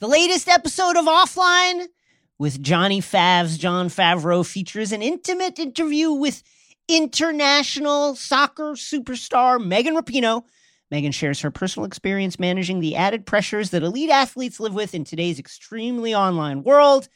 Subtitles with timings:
[0.00, 1.88] The latest episode of Offline
[2.38, 6.44] with Johnny Favs, Jon Favreau, features an intimate interview with
[6.86, 10.44] international soccer superstar Megan Rapinoe.
[10.92, 15.02] Megan shares her personal experience managing the added pressures that elite athletes live with in
[15.02, 17.08] today's extremely online world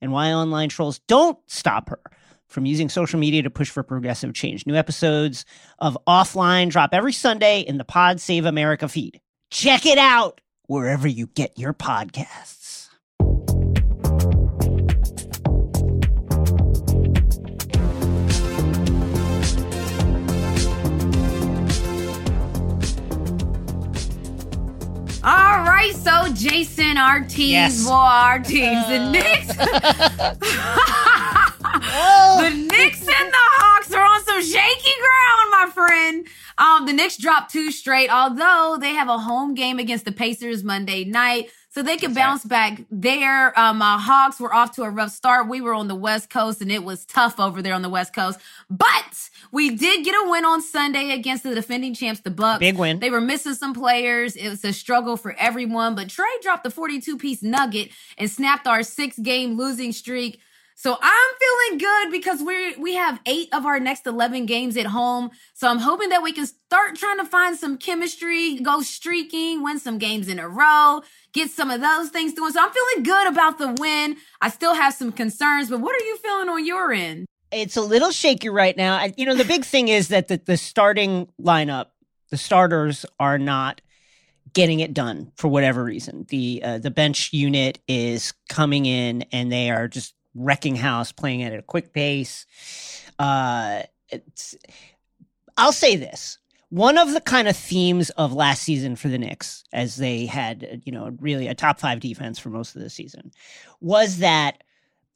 [0.00, 2.00] and why online trolls don't stop her
[2.48, 4.66] from using social media to push for progressive change.
[4.66, 5.44] New episodes
[5.78, 9.20] of Offline drop every Sunday in the Pod Save America feed.
[9.50, 12.88] Check it out wherever you get your podcasts.
[25.26, 27.84] All right, so Jason, our teams, Yes.
[27.84, 29.56] boy, our teams, the Knicks.
[31.64, 36.26] the Knicks and the Hawks are on some shaky ground, my friend.
[36.58, 40.62] Um, the Knicks dropped two straight, although they have a home game against the Pacers
[40.62, 43.58] Monday night, so they could bounce back there.
[43.58, 45.48] Um, uh, Hawks were off to a rough start.
[45.48, 48.14] We were on the West Coast, and it was tough over there on the West
[48.14, 48.38] Coast,
[48.70, 52.60] but we did get a win on Sunday against the defending champs, the Bucks.
[52.60, 53.00] Big win.
[53.00, 54.36] They were missing some players.
[54.36, 58.66] It was a struggle for everyone, but Trae dropped the 42 piece nugget and snapped
[58.66, 60.40] our six game losing streak.
[60.84, 64.84] So I'm feeling good because we we have eight of our next 11 games at
[64.84, 65.30] home.
[65.54, 69.78] So I'm hoping that we can start trying to find some chemistry, go streaking, win
[69.78, 71.00] some games in a row,
[71.32, 72.52] get some of those things doing.
[72.52, 74.18] So I'm feeling good about the win.
[74.42, 77.24] I still have some concerns, but what are you feeling on your end?
[77.50, 78.98] It's a little shaky right now.
[78.98, 81.86] And, you know, the big thing is that the, the starting lineup,
[82.28, 83.80] the starters are not
[84.52, 86.26] getting it done for whatever reason.
[86.28, 91.42] The uh, the bench unit is coming in and they are just wrecking house, playing
[91.42, 92.46] at a quick pace.
[93.18, 94.56] Uh, it's,
[95.56, 96.38] I'll say this.
[96.70, 100.82] One of the kind of themes of last season for the Knicks, as they had,
[100.84, 103.30] you know, really a top five defense for most of the season,
[103.80, 104.62] was that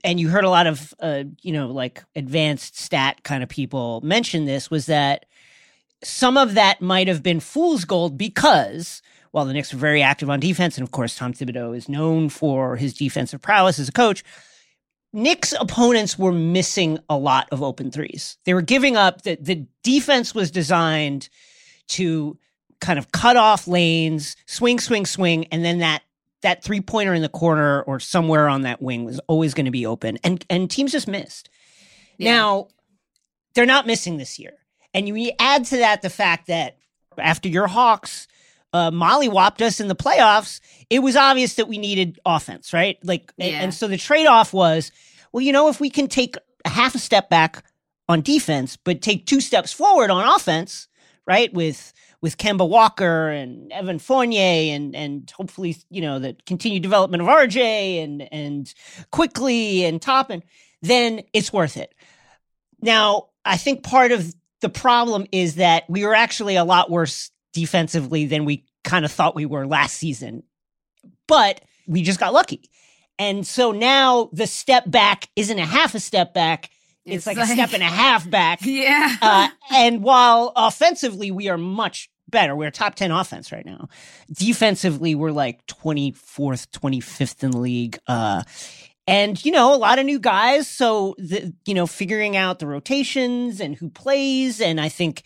[0.04, 4.00] and you heard a lot of uh, you know like advanced stat kind of people
[4.02, 5.26] mention this was that
[6.02, 10.30] some of that might have been fool's gold because while the Knicks were very active
[10.30, 13.92] on defense, and of course Tom Thibodeau is known for his defensive prowess as a
[13.92, 14.24] coach,
[15.12, 18.36] Knicks opponents were missing a lot of open threes.
[18.44, 19.22] They were giving up.
[19.22, 21.28] The, the defense was designed
[21.88, 22.38] to
[22.80, 26.02] kind of cut off lanes, swing, swing, swing, and then that
[26.42, 29.72] that three pointer in the corner or somewhere on that wing was always going to
[29.72, 31.48] be open, and and teams just missed.
[32.18, 32.34] Yeah.
[32.34, 32.68] Now
[33.54, 34.54] they're not missing this year,
[34.94, 36.76] and you add to that the fact that
[37.16, 38.28] after your Hawks
[38.72, 42.98] uh, mollywopped us in the playoffs, it was obvious that we needed offense, right?
[43.02, 43.60] Like, and- Yeah.
[43.62, 44.92] and so the trade off was,
[45.32, 47.64] well, you know, if we can take a half a step back
[48.08, 50.88] on defense, but take two steps forward on offense,
[51.26, 51.52] right?
[51.52, 57.22] With with Kemba Walker and Evan Fournier and and hopefully you know the continued development
[57.22, 58.74] of RJ and and
[59.12, 60.42] Quickley and Toppin,
[60.82, 61.94] then it's worth it.
[62.80, 67.30] Now, I think part of the problem is that we were actually a lot worse
[67.58, 70.42] defensively than we kind of thought we were last season,
[71.26, 72.70] but we just got lucky.
[73.18, 76.70] And so now the step back isn't a half a step back.
[77.04, 78.60] It's, It's like, a step and a half back.
[78.64, 79.16] Yeah.
[79.20, 83.88] Uh, and while offensively we are much better, we're top 10 offense right now.
[84.32, 87.98] Defensively, we're like 24th, 25th in the league.
[88.06, 88.42] Uh,
[89.06, 90.68] and, you know, a lot of new guys.
[90.68, 94.60] So, the, you know, figuring out the rotations and who plays.
[94.60, 95.22] And I think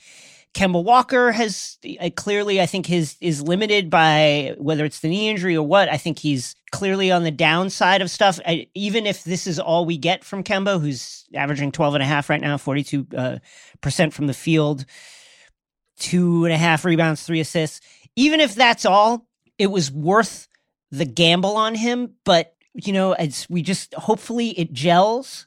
[0.55, 5.31] Kemba Walker has uh, clearly, I think his is limited by whether it's the knee
[5.31, 5.89] injury or what.
[5.89, 8.39] I think he's clearly on the downside of stuff.
[8.47, 12.07] I, even if this is all we get from Kemba, who's averaging 12 and a
[12.07, 13.39] half right now, 42 uh,
[13.81, 14.85] percent from the field,
[15.99, 17.81] two and a half rebounds, three assists.
[18.15, 19.27] Even if that's all,
[19.57, 20.49] it was worth
[20.91, 22.15] the gamble on him.
[22.25, 25.47] But you know, it's we just hopefully it gels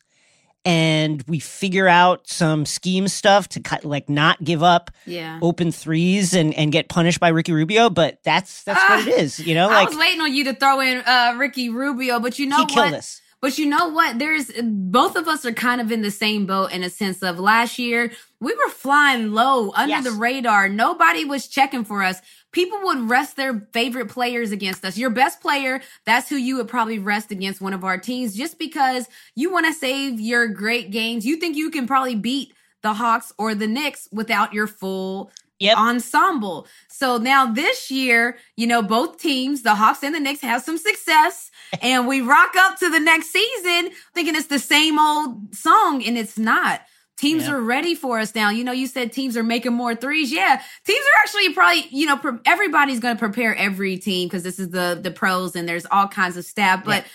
[0.66, 5.40] and we figure out some scheme stuff to cut like not give up yeah.
[5.42, 7.90] open threes and and get punished by Ricky Rubio.
[7.90, 9.40] But that's that's what it is.
[9.40, 12.40] You know, Like, I was waiting on you to throw in uh, Ricky Rubio, but
[12.40, 12.72] you know he what?
[12.72, 13.22] killed us.
[13.42, 14.18] But you know what?
[14.18, 17.40] There's both of us are kind of in the same boat in a sense of
[17.40, 20.04] last year we were flying low under Yes.
[20.04, 20.68] the radar.
[20.68, 22.22] Nobody was checking for us.
[22.56, 24.98] People would rest their favorite players against us.
[24.98, 28.58] Your best player, that's who you would probably rest against one of our teams just
[28.58, 31.26] because you want to save your great games.
[31.26, 35.78] You think you can probably beat the Hawks or the Knicks without your full yep.
[35.78, 36.68] ensemble.
[36.88, 40.78] So now this year, you know, both teams, the Hawks and the Knicks, have some
[40.78, 46.04] success, and we rock up to the next season thinking it's the same old song,
[46.06, 46.82] and it's not.
[47.18, 47.54] Teams yeah.
[47.54, 48.50] are ready for us now.
[48.50, 50.32] You know, you said teams are making more threes.
[50.32, 54.44] Yeah, teams are actually probably, you know, pre- everybody's going to prepare every team because
[54.44, 56.84] this is the the pros and there's all kinds of staff.
[56.84, 57.10] But yeah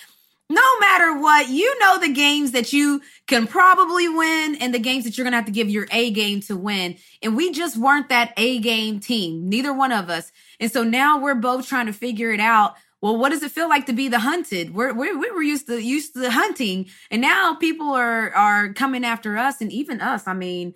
[0.51, 5.05] no matter what, you know the games that you can probably win and the games
[5.05, 6.97] that you're going to have to give your A game to win.
[7.23, 10.33] And we just weren't that A game team, neither one of us.
[10.59, 12.75] And so now we're both trying to figure it out.
[13.01, 14.75] Well, what does it feel like to be the hunted?
[14.75, 19.05] We're, we're, we were used to used to hunting, and now people are are coming
[19.05, 20.27] after us, and even us.
[20.27, 20.75] I mean,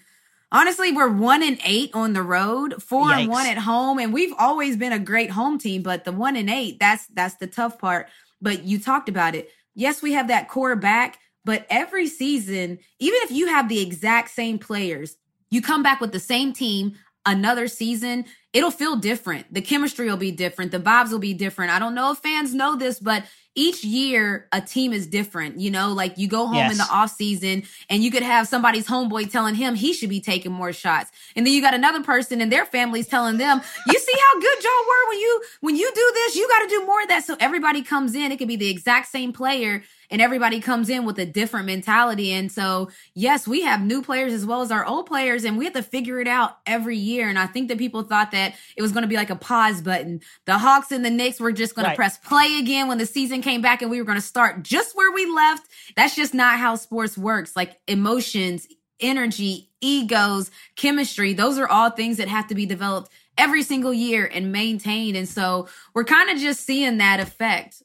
[0.50, 3.20] honestly, we're one and eight on the road, four Yikes.
[3.20, 5.82] and one at home, and we've always been a great home team.
[5.82, 8.08] But the one and eight, that's that's the tough part.
[8.40, 13.20] But you talked about it yes, we have that core back, but every season, even
[13.22, 15.16] if you have the exact same players,
[15.50, 16.94] you come back with the same team
[17.26, 19.52] another season, it'll feel different.
[19.52, 20.70] The chemistry will be different.
[20.70, 21.72] The vibes will be different.
[21.72, 23.24] I don't know if fans know this, but
[23.56, 25.60] each year a team is different.
[25.60, 26.72] You know, like you go home yes.
[26.72, 30.20] in the off season and you could have somebody's homeboy telling him he should be
[30.20, 31.10] taking more shots.
[31.36, 34.64] And then you got another person and their families telling them, you see how good
[34.64, 37.24] y'all were when you, when you do this, you got to do more of that.
[37.24, 38.32] So everybody comes in.
[38.32, 42.30] It could be the exact same player and everybody comes in with a different mentality.
[42.32, 45.64] And so, yes, we have new players as well as our old players, and we
[45.64, 47.28] have to figure it out every year.
[47.28, 48.43] And I think that people thought that
[48.76, 50.20] it was going to be like a pause button.
[50.44, 51.92] The Hawks and the Knicks were just going right.
[51.92, 54.62] to press play again when the season came back and we were going to start
[54.62, 55.66] just where we left.
[55.96, 57.56] That's just not how sports works.
[57.56, 58.66] Like emotions,
[59.00, 64.28] energy, egos, chemistry, those are all things that have to be developed every single year
[64.32, 65.16] and maintained.
[65.16, 67.82] And so we're kind of just seeing that effect.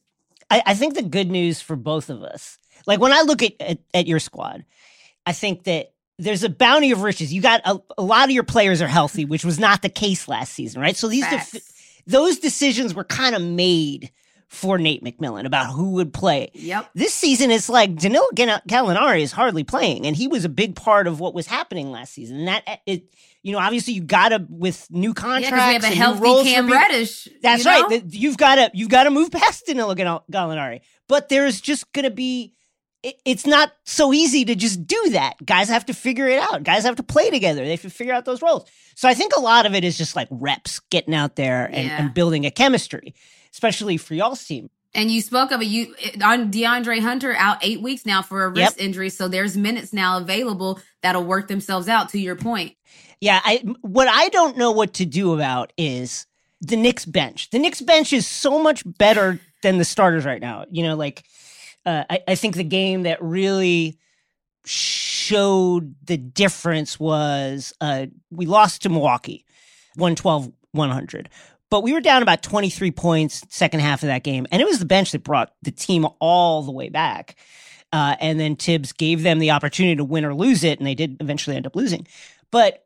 [0.49, 2.57] I, I, think the good news for both of us,
[2.87, 4.65] like when I look at, at, at your squad,
[5.25, 7.33] I think that there's a bounty of riches.
[7.33, 10.27] You got a, a, lot of your players are healthy, which was not the case
[10.27, 10.95] last season, right?
[10.95, 11.61] So these def-
[12.05, 14.11] those decisions were kind of made
[14.47, 16.49] for Nate McMillan about who would play.
[16.53, 16.89] Yep.
[16.95, 21.07] This season it's like Danilo Gallinari is hardly playing, and he was a big part
[21.07, 22.39] of what was happening last season.
[22.39, 25.51] And that eh, it, you know, obviously you got to with new contracts.
[25.51, 27.29] Yeah, we have a healthy Cam Reddish.
[27.41, 27.87] That's you know?
[27.87, 28.03] right.
[28.07, 32.11] You've got to you've got to move past Danilo Gallinari, but there's just going to
[32.11, 32.55] be.
[33.03, 35.35] It's not so easy to just do that.
[35.45, 36.63] Guys have to figure it out.
[36.63, 37.63] Guys have to play together.
[37.63, 38.69] They have to figure out those roles.
[38.95, 41.87] So I think a lot of it is just like reps, getting out there and,
[41.87, 42.01] yeah.
[42.01, 43.13] and building a chemistry
[43.51, 44.69] especially for y'all's team.
[44.93, 45.65] And you spoke of it.
[45.65, 45.93] You
[46.23, 48.85] on DeAndre Hunter out eight weeks now for a wrist yep.
[48.85, 52.09] injury, so there's minutes now available that'll work themselves out.
[52.09, 52.75] To your point,
[53.21, 53.39] yeah.
[53.43, 56.25] I what I don't know what to do about is
[56.61, 57.51] the Knicks bench.
[57.51, 60.65] The Knicks bench is so much better than the starters right now.
[60.71, 61.23] You know, like
[61.85, 63.97] uh, I, I think the game that really
[64.65, 69.45] showed the difference was uh, we lost to Milwaukee,
[69.95, 71.29] 112 100.
[71.69, 74.79] But we were down about 23 points second half of that game, and it was
[74.79, 77.35] the bench that brought the team all the way back.
[77.91, 80.95] Uh, and then Thibs gave them the opportunity to win or lose it, and they
[80.95, 82.07] did eventually end up losing.
[82.51, 82.85] But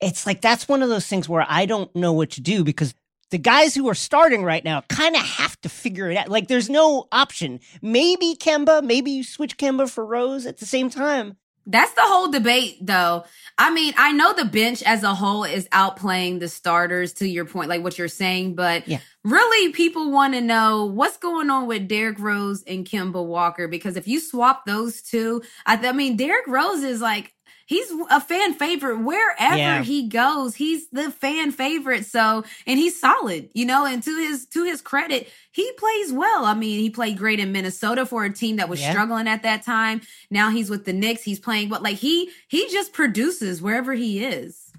[0.00, 2.94] it's like that's one of those things where I don't know what to do because
[3.34, 6.28] the guys who are starting right now kind of have to figure it out.
[6.28, 7.58] Like there's no option.
[7.82, 11.36] Maybe Kemba, maybe you switch Kemba for Rose at the same time.
[11.66, 13.24] That's the whole debate, though.
[13.58, 17.44] I mean, I know the bench as a whole is outplaying the starters to your
[17.44, 19.00] point, like what you're saying, but yeah.
[19.24, 23.96] really people want to know what's going on with Derrick Rose and Kemba Walker because
[23.96, 27.33] if you swap those two, I, I mean, Derrick Rose is like
[27.66, 29.82] he's a fan favorite wherever yeah.
[29.82, 30.54] he goes.
[30.54, 32.06] He's the fan favorite.
[32.06, 36.44] So, and he's solid, you know, and to his, to his credit, he plays well.
[36.44, 38.90] I mean, he played great in Minnesota for a team that was yeah.
[38.90, 40.00] struggling at that time.
[40.30, 41.22] Now he's with the Knicks.
[41.22, 44.72] He's playing, but like he, he just produces wherever he is.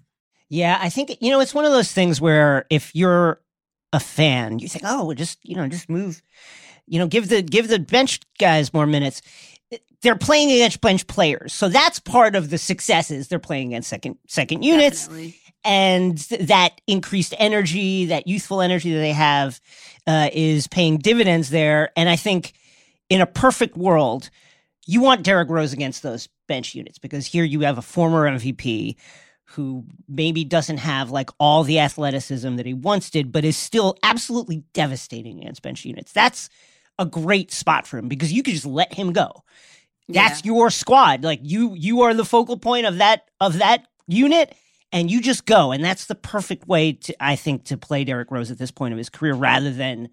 [0.49, 0.77] Yeah.
[0.79, 3.41] I think, you know, it's one of those things where if you're
[3.93, 6.21] a fan, you think, oh, just, you know, just move,
[6.85, 9.21] you know, give the, give the bench guys more minutes
[10.01, 11.53] they're playing against bench players.
[11.53, 13.27] So that's part of the successes.
[13.27, 15.07] They're playing against second second units.
[15.07, 15.35] Definitely.
[15.63, 19.59] And that increased energy, that youthful energy that they have,
[20.05, 21.89] uh, is paying dividends there.
[21.97, 22.53] And I think
[23.09, 24.29] in a perfect world,
[24.85, 28.95] you want Derrick Rose against those bench units because here you have a former MVP
[29.49, 33.97] who maybe doesn't have like all the athleticism that he once did, but is still
[34.03, 36.11] absolutely devastating against bench units.
[36.11, 36.49] That's
[36.97, 39.43] a great spot for him because you could just let him go.
[40.07, 40.53] That's yeah.
[40.53, 41.23] your squad.
[41.23, 44.55] Like you, you are the focal point of that of that unit,
[44.91, 45.71] and you just go.
[45.71, 48.93] And that's the perfect way to, I think, to play Derrick Rose at this point
[48.93, 50.09] of his career rather than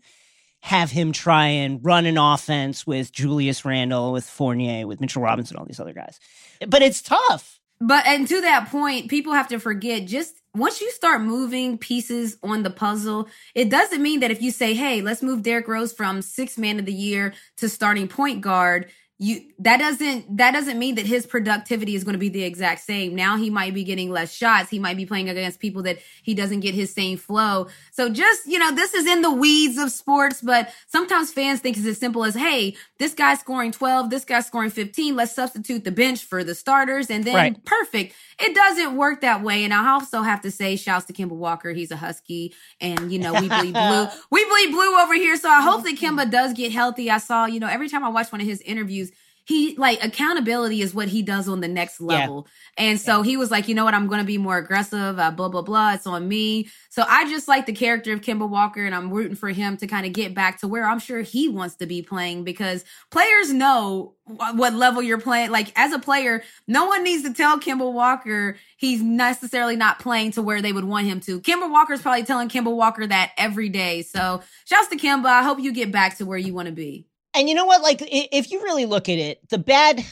[0.63, 5.57] have him try and run an offense with Julius Randle, with Fournier, with Mitchell Robinson,
[5.57, 6.21] all these other guys.
[6.67, 7.59] But it's tough.
[7.85, 12.37] But and to that point, people have to forget just once you start moving pieces
[12.41, 15.93] on the puzzle, it doesn't mean that if you say, "Hey, let's move Derrick Rose
[15.93, 18.89] from six man of the year to starting point guard,"
[19.23, 22.81] you that doesn't that doesn't mean that his productivity is going to be the exact
[22.81, 23.15] same.
[23.15, 24.69] Now he might be getting less shots.
[24.69, 27.69] He might be playing against people that he doesn't get his same flow.
[27.93, 31.77] So just you know this is in the weeds of sports but sometimes fans think
[31.77, 35.85] it's as simple as hey this guy's scoring 12 this guy's scoring 15 let's substitute
[35.85, 37.65] the bench for the starters and then right.
[37.65, 38.17] perfect.
[38.41, 41.71] It doesn't work that way and i also have to say shouts to Kemba walker.
[41.71, 45.37] He's a husky and you know we bleed blue we bleed blue over here.
[45.37, 47.09] So i hope that Kemba does get healthy.
[47.09, 49.12] I saw you know every time i watch one of his interviews
[49.45, 52.47] he like accountability is what he does on the next level.
[52.79, 52.85] Yeah.
[52.85, 53.25] And so yeah.
[53.25, 55.63] he was like, you know what, I'm going to be more aggressive, uh, blah, blah,
[55.63, 55.95] blah.
[55.95, 56.69] It's on me.
[56.91, 59.87] So I just like the character of Kemba Walker and I'm rooting for him to
[59.87, 63.53] kind of get back to where I'm sure he wants to be playing because players
[63.53, 65.51] know what level you're playing.
[65.51, 70.33] Like as a player, no one needs to tell Kemba Walker he's necessarily not playing
[70.33, 71.41] to where they would want him to.
[71.41, 74.03] Kemba Walker's probably telling Kemba Walker that every day.
[74.03, 75.27] So shouts to Kemba.
[75.27, 77.07] I hope you get back to where you want to be.
[77.35, 77.83] And you know what?
[77.83, 80.05] Like, if you really look at it, the bad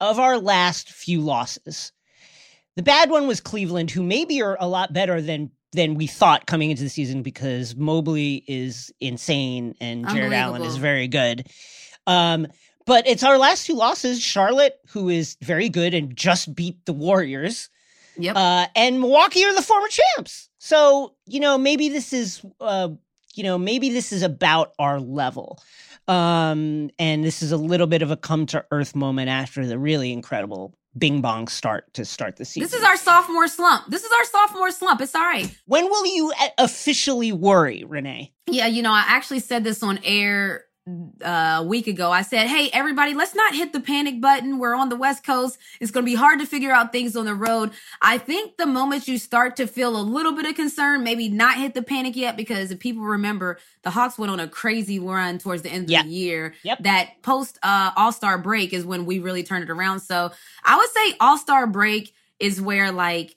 [0.00, 1.92] of our last few losses,
[2.76, 6.46] the bad one was Cleveland, who maybe are a lot better than than we thought
[6.46, 11.46] coming into the season because Mobley is insane and Jarrett Allen is very good.
[12.06, 12.46] Um,
[12.86, 16.92] but it's our last two losses: Charlotte, who is very good and just beat the
[16.92, 17.68] Warriors.
[18.16, 18.34] Yep.
[18.36, 20.48] Uh, and Milwaukee are the former champs.
[20.58, 22.88] So you know maybe this is uh,
[23.34, 25.60] you know maybe this is about our level.
[26.08, 29.78] Um, and this is a little bit of a come to earth moment after the
[29.78, 32.62] really incredible bing bong start to start the season.
[32.62, 33.86] This is our sophomore slump.
[33.88, 35.00] This is our sophomore slump.
[35.00, 35.54] It's all right.
[35.66, 38.32] When will you officially worry, Renee?
[38.46, 40.64] Yeah, you know, I actually said this on air
[41.20, 44.58] a week ago, I said, Hey, everybody, let's not hit the panic button.
[44.58, 45.58] We're on the West Coast.
[45.80, 47.70] It's going to be hard to figure out things on the road.
[48.00, 51.56] I think the moment you start to feel a little bit of concern, maybe not
[51.56, 55.38] hit the panic yet, because if people remember, the Hawks went on a crazy run
[55.38, 56.54] towards the end of the year.
[56.62, 56.82] Yep.
[56.84, 60.00] That post uh, All Star break is when we really turned it around.
[60.00, 60.30] So
[60.64, 63.34] I would say All Star break is where like,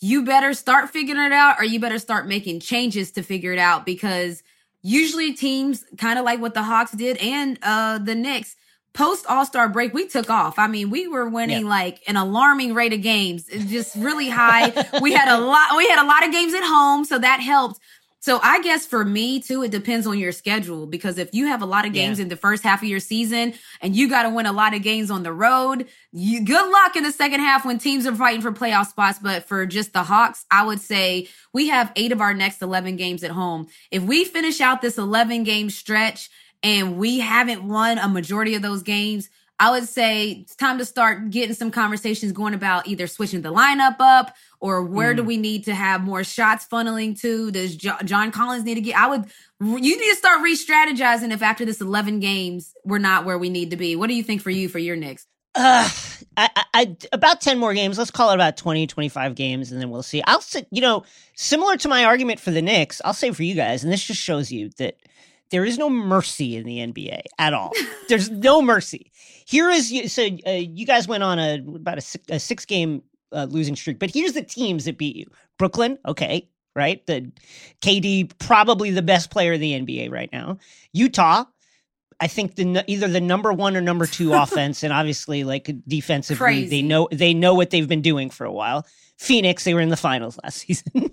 [0.00, 3.58] you better start figuring it out or you better start making changes to figure it
[3.58, 4.42] out because
[4.88, 8.56] usually teams kind of like what the Hawks did and uh the Knicks
[8.98, 10.58] post All Star break, we took off.
[10.58, 11.68] I mean, we were winning yeah.
[11.68, 14.72] like an alarming rate of games, just really high.
[15.00, 15.76] we had a lot.
[15.76, 17.78] We had a lot of games at home, so that helped.
[18.20, 21.62] So I guess for me too, it depends on your schedule because if you have
[21.62, 22.24] a lot of games yeah.
[22.24, 24.82] in the first half of your season and you got to win a lot of
[24.82, 28.40] games on the road, you good luck in the second half when teams are fighting
[28.40, 29.20] for playoff spots.
[29.22, 32.96] But for just the Hawks, I would say we have eight of our next 11
[32.96, 33.68] games at home.
[33.92, 36.28] If we finish out this 11 game stretch
[36.62, 40.84] and we haven't won a majority of those games, I would say it's time to
[40.84, 45.18] start getting some conversations going about either switching the lineup up or where mm.
[45.18, 47.50] do we need to have more shots funneling to?
[47.50, 48.96] Does jo- John Collins need to get?
[48.96, 49.26] I would.
[49.60, 53.70] You need to start re-strategizing if after this eleven games we're not where we need
[53.70, 53.96] to be.
[53.96, 55.26] What do you think for you for your Knicks?
[55.54, 55.88] Uh,
[56.36, 57.98] I, I, about 10 more games.
[57.98, 60.22] Let's call it about 20, 25 games, and then we'll see.
[60.22, 61.02] I'll say, you know,
[61.34, 64.20] similar to my argument for the Knicks, I'll say for you guys, and this just
[64.20, 64.98] shows you that
[65.50, 67.72] there is no mercy in the NBA at all.
[68.08, 69.10] There's no mercy.
[69.46, 73.02] Here is so uh, you guys went on a about a six, a six game
[73.32, 75.26] uh, losing streak, but here's the teams that beat you:
[75.58, 77.04] Brooklyn, okay, right?
[77.06, 77.30] The
[77.82, 80.58] KD probably the best player in the NBA right now.
[80.92, 81.44] Utah,
[82.20, 86.36] I think the either the number one or number two offense, and obviously like defensively,
[86.38, 86.68] Crazy.
[86.68, 88.86] they know they know what they've been doing for a while.
[89.18, 91.10] Phoenix, they were in the finals last season.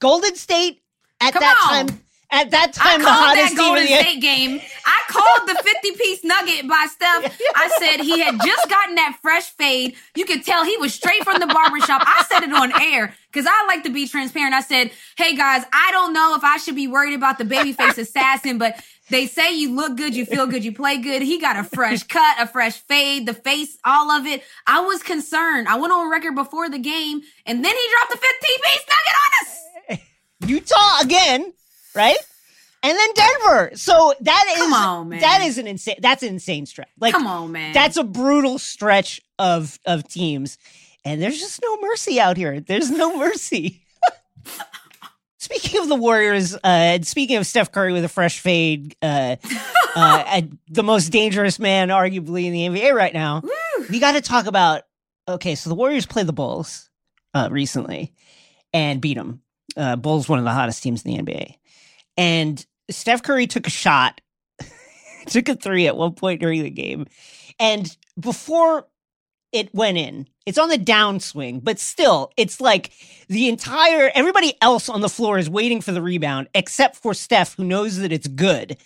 [0.00, 0.82] Golden State
[1.20, 1.86] at Come that on.
[1.86, 2.00] time
[2.34, 4.60] at that time, I called that Golden State game.
[4.84, 7.38] I called the 50 piece nugget by Steph.
[7.54, 9.94] I said he had just gotten that fresh fade.
[10.16, 12.02] You could tell he was straight from the barbershop.
[12.04, 14.52] I said it on air because I like to be transparent.
[14.52, 17.98] I said, Hey guys, I don't know if I should be worried about the babyface
[17.98, 21.22] assassin, but they say you look good, you feel good, you play good.
[21.22, 24.42] He got a fresh cut, a fresh fade, the face, all of it.
[24.66, 25.68] I was concerned.
[25.68, 29.16] I went on record before the game and then he dropped the 15 piece nugget
[29.22, 29.60] on us.
[30.46, 31.52] Utah again
[31.94, 32.16] right?
[32.82, 33.70] And then Denver.
[33.76, 36.88] So that is on, that is an insane that's an insane stretch.
[37.00, 37.72] Like come on, man.
[37.72, 40.58] That's a brutal stretch of of teams.
[41.04, 42.60] And there's just no mercy out here.
[42.60, 43.82] There's no mercy.
[45.44, 49.36] speaking of the Warriors, uh, and speaking of Steph Curry with a fresh fade, uh,
[49.94, 53.86] uh, the most dangerous man, arguably, in the NBA right now, Woo!
[53.90, 54.82] we got to talk about.
[55.28, 56.90] Okay, so the Warriors play the Bulls
[57.32, 58.12] uh, recently,
[58.72, 59.42] and beat them.
[59.76, 61.56] Uh, Bulls one of the hottest teams in the NBA,
[62.16, 64.20] and Steph Curry took a shot,
[65.26, 67.06] took a three at one point during the game,
[67.58, 68.86] and before
[69.54, 70.26] it went in.
[70.46, 72.90] It's on the downswing, but still, it's like
[73.28, 77.54] the entire everybody else on the floor is waiting for the rebound except for Steph,
[77.56, 78.76] who knows that it's good.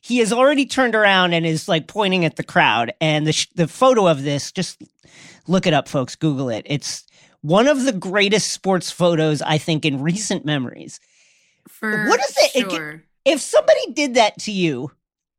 [0.00, 2.92] He has already turned around and is like pointing at the crowd.
[3.00, 4.82] And the sh- the photo of this, just
[5.46, 6.16] look it up, folks.
[6.16, 6.66] Google it.
[6.66, 7.06] It's
[7.42, 11.00] one of the greatest sports photos I think in recent memories.
[11.68, 12.72] For What is it?
[12.72, 14.90] It If somebody did that to you,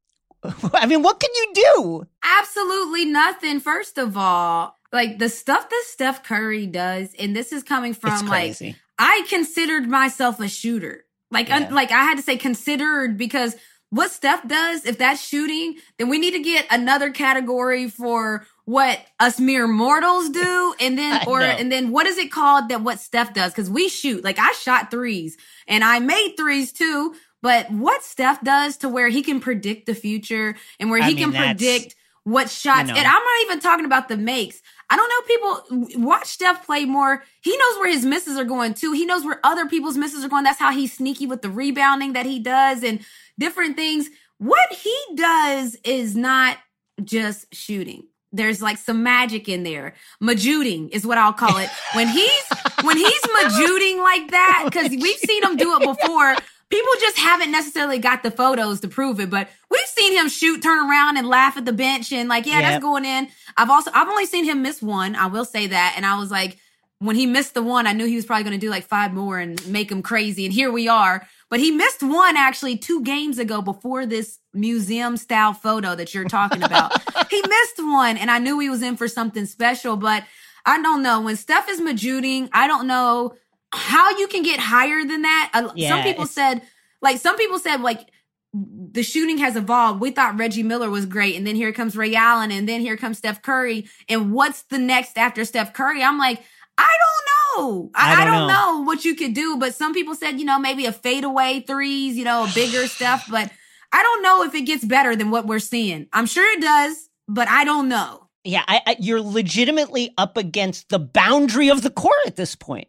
[0.73, 2.07] I mean, what can you do?
[2.23, 3.59] Absolutely nothing.
[3.59, 8.27] First of all, like the stuff that Steph Curry does, and this is coming from
[8.27, 8.57] like.
[8.97, 11.03] I considered myself a shooter.
[11.31, 13.55] Like, un- like I had to say considered because
[13.89, 18.99] what Steph does, if that's shooting, then we need to get another category for what
[19.19, 22.99] us mere mortals do, and then or and then what is it called that what
[22.99, 23.51] Steph does?
[23.51, 24.23] Because we shoot.
[24.23, 27.15] Like I shot threes and I made threes too.
[27.41, 31.15] But what Steph does to where he can predict the future and where I he
[31.15, 32.89] mean, can predict what shots.
[32.89, 34.61] And I'm not even talking about the makes.
[34.89, 35.21] I don't know.
[35.27, 37.23] People watch Steph play more.
[37.41, 38.93] He knows where his misses are going too.
[38.93, 40.43] He knows where other people's misses are going.
[40.43, 42.99] That's how he's sneaky with the rebounding that he does and
[43.37, 44.09] different things.
[44.39, 46.57] What he does is not
[47.03, 48.07] just shooting.
[48.35, 49.93] There's like some magic in there.
[50.21, 51.69] Majuding is what I'll call it.
[51.93, 52.43] When he's
[52.83, 56.35] when he's majuting like that, because we've seen him do it before.
[56.67, 60.63] People just haven't necessarily got the photos to prove it, but we've seen him shoot,
[60.63, 62.63] turn around, and laugh at the bench, and like, yeah, Yep.
[62.63, 63.27] that's going in.
[63.55, 65.15] I've also I've only seen him miss one.
[65.15, 66.57] I will say that, and I was like,
[66.99, 69.13] when he missed the one, I knew he was probably going to do like five
[69.13, 70.45] more and make him crazy.
[70.45, 71.27] And here we are.
[71.49, 76.25] But he missed one actually two games ago before this museum style photo that you're
[76.25, 76.93] talking about.
[77.29, 79.97] he missed one, and I knew he was in for something special.
[79.97, 80.23] But
[80.65, 82.49] I don't know when Steph is majuting.
[82.51, 83.35] I don't know
[83.71, 85.71] how you can get higher than that.
[85.75, 86.61] Yeah, some people said,
[87.01, 88.09] like some people said, like
[88.53, 89.99] the shooting has evolved.
[89.99, 92.97] We thought Reggie Miller was great, and then here comes Ray Allen, and then here
[92.97, 93.87] comes Steph Curry.
[94.07, 96.01] And what's the next after Steph Curry?
[96.01, 96.41] I'm like,
[96.77, 97.91] I don't know.
[97.95, 98.77] I, I I don't don't, know.
[98.77, 98.81] know.
[98.81, 99.57] what you could do.
[99.57, 103.25] But some people said, you know, maybe a fadeaway threes, you know, bigger stuff.
[103.29, 103.51] But
[103.91, 106.07] I don't know if it gets better than what we're seeing.
[106.13, 108.27] I'm sure it does, but I don't know.
[108.43, 112.87] Yeah, I, I, you're legitimately up against the boundary of the court at this point.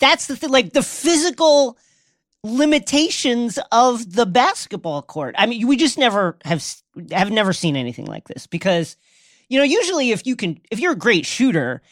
[0.00, 1.78] That's the thing, like the physical
[2.44, 5.34] limitations of the basketball court.
[5.38, 6.64] I mean, we just never have
[7.10, 8.96] have never seen anything like this because
[9.48, 11.82] you know, usually if you can if you're a great shooter,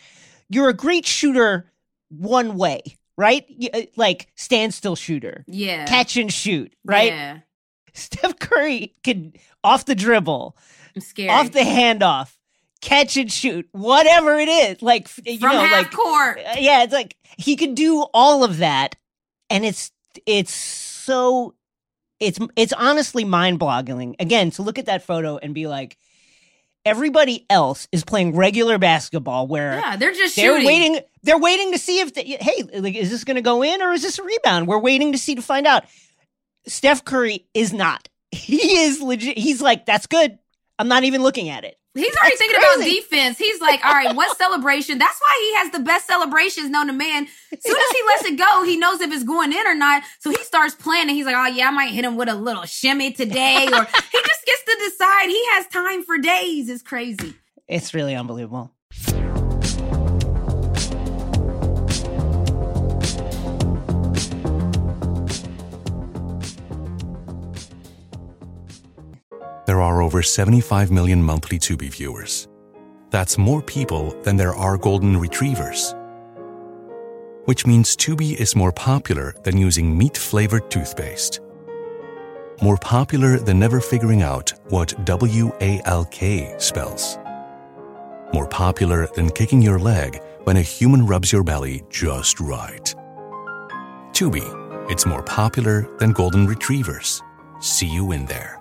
[0.49, 1.71] you're a great shooter
[2.09, 2.83] one way,
[3.17, 3.45] right?
[3.75, 5.87] Uh, Like standstill shooter, Yeah.
[5.87, 7.13] catch and shoot, right?
[7.13, 7.39] Yeah.
[7.95, 9.33] Steph Curry can
[9.65, 10.57] off the dribble,
[10.95, 11.31] I'm scared.
[11.31, 12.37] off the handoff,
[12.83, 14.83] catch and shoot, whatever it is.
[14.83, 16.39] Like you From know, half like court.
[16.39, 18.97] uh, yeah, it's like he could do all of that,
[19.51, 19.91] and it's
[20.27, 21.55] it's so
[22.21, 24.15] it's it's honestly mind boggling.
[24.19, 25.97] Again, to look at that photo and be like,
[26.87, 29.75] everybody else is playing regular basketball where.
[29.75, 30.67] Yeah, they're just They're shooting.
[30.67, 31.01] waiting.
[31.23, 33.93] They're waiting to see if, they, hey, like, is this going to go in or
[33.93, 34.69] is this a rebound?
[34.69, 35.85] We're waiting to see to find out.
[36.67, 38.09] Steph Curry is not.
[38.33, 39.39] He is legit.
[39.39, 40.39] He's like, that's good.
[40.79, 41.77] I'm not even looking at it.
[41.95, 42.91] He's already That's thinking crazy.
[42.91, 43.39] about defense.
[43.39, 44.99] He's like, all right, what celebration?
[44.99, 47.27] That's why he has the best celebrations known to man.
[47.53, 50.03] As soon as he lets it go, he knows if it's going in or not.
[50.21, 51.15] So he starts planning.
[51.15, 53.65] He's like, oh yeah, I might hit him with a little shimmy today.
[53.65, 55.29] Or he just gets to decide.
[55.29, 56.69] He has time for days.
[56.69, 57.35] It's crazy.
[57.67, 58.76] It's really unbelievable.
[69.67, 72.47] There are over 75 million monthly Tubi viewers.
[73.11, 75.93] That's more people than there are golden retrievers.
[77.47, 81.41] Which means Tubi is more popular than using meat flavored toothpaste.
[82.63, 87.19] More popular than never figuring out what W A L K spells.
[88.33, 92.95] More popular than kicking your leg when a human rubs your belly just right.
[94.13, 94.47] Tubi,
[94.89, 97.21] it's more popular than golden retrievers.
[97.59, 98.61] See you in there.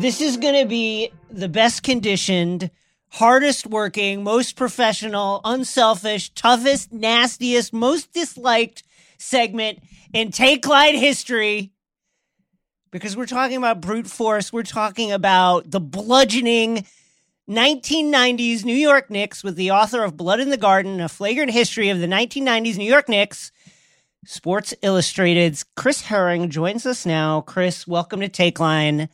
[0.00, 2.70] This is going to be the best conditioned,
[3.08, 8.82] hardest working, most professional, unselfish, toughest, nastiest, most disliked
[9.18, 9.80] segment
[10.14, 11.72] in Take Line history.
[12.90, 14.50] Because we're talking about brute force.
[14.50, 16.86] We're talking about the bludgeoning
[17.50, 21.88] 1990s New York Knicks with the author of Blood in the Garden, a flagrant history
[21.88, 23.50] of the 1990s New York Knicks.
[24.24, 27.40] Sports Illustrated's Chris Herring joins us now.
[27.40, 29.08] Chris, welcome to Take Line.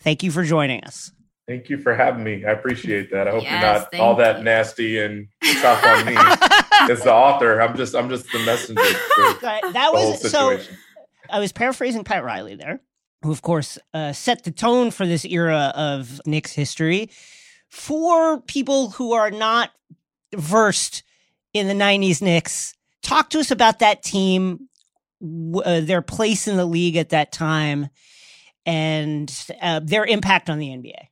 [0.00, 1.10] Thank you for joining us.
[1.48, 2.44] Thank you for having me.
[2.44, 3.28] I appreciate that.
[3.28, 4.44] I hope Yes, you're not thank all that you.
[4.44, 5.28] nasty and
[5.62, 6.16] tough on me.
[6.92, 10.58] As the author, I'm just I'm just the messenger for that the whole was so.
[11.30, 12.80] I was paraphrasing Pat Riley there,
[13.22, 17.08] who, of course, uh, set the tone for this era of Knicks history.
[17.70, 19.70] For people who are not
[20.34, 21.02] versed
[21.52, 24.68] in the 90s Knicks, talk to us about that team,
[25.22, 27.88] uh, their place in the league at that time,
[28.66, 31.08] and uh, their impact on the NBA.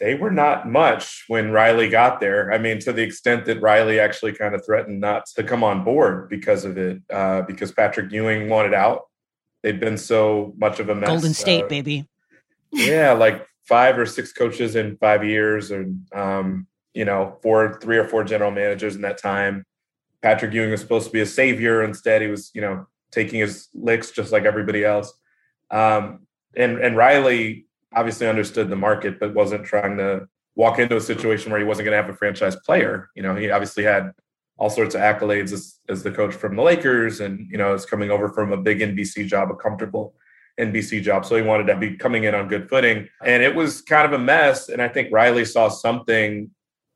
[0.00, 2.52] they were not much when Riley got there.
[2.52, 5.84] I mean, to the extent that Riley actually kind of threatened not to come on
[5.84, 9.02] board because of it, uh, because Patrick Ewing wanted out.
[9.62, 11.08] They'd been so much of a mess.
[11.08, 12.08] Golden State, uh, baby.
[12.72, 17.96] yeah, like five or six coaches in five years, and um, you know, four, three
[17.96, 19.64] or four general managers in that time.
[20.20, 21.82] Patrick Ewing was supposed to be a savior.
[21.82, 25.10] Instead, he was, you know, taking his licks just like everybody else.
[25.70, 31.00] Um, and and Riley obviously understood the market, but wasn't trying to walk into a
[31.00, 33.08] situation where he wasn't going to have a franchise player.
[33.16, 34.12] You know, he obviously had
[34.58, 37.86] all sorts of accolades as, as the coach from the Lakers, and you know, is
[37.86, 40.14] coming over from a big NBC job, a comfortable
[40.60, 41.24] NBC job.
[41.24, 43.08] So he wanted to be coming in on good footing.
[43.24, 44.68] And it was kind of a mess.
[44.68, 46.50] And I think Riley saw something.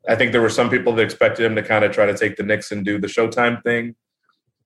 [0.09, 2.37] I think there were some people that expected him to kind of try to take
[2.37, 3.95] the Knicks and do the Showtime thing.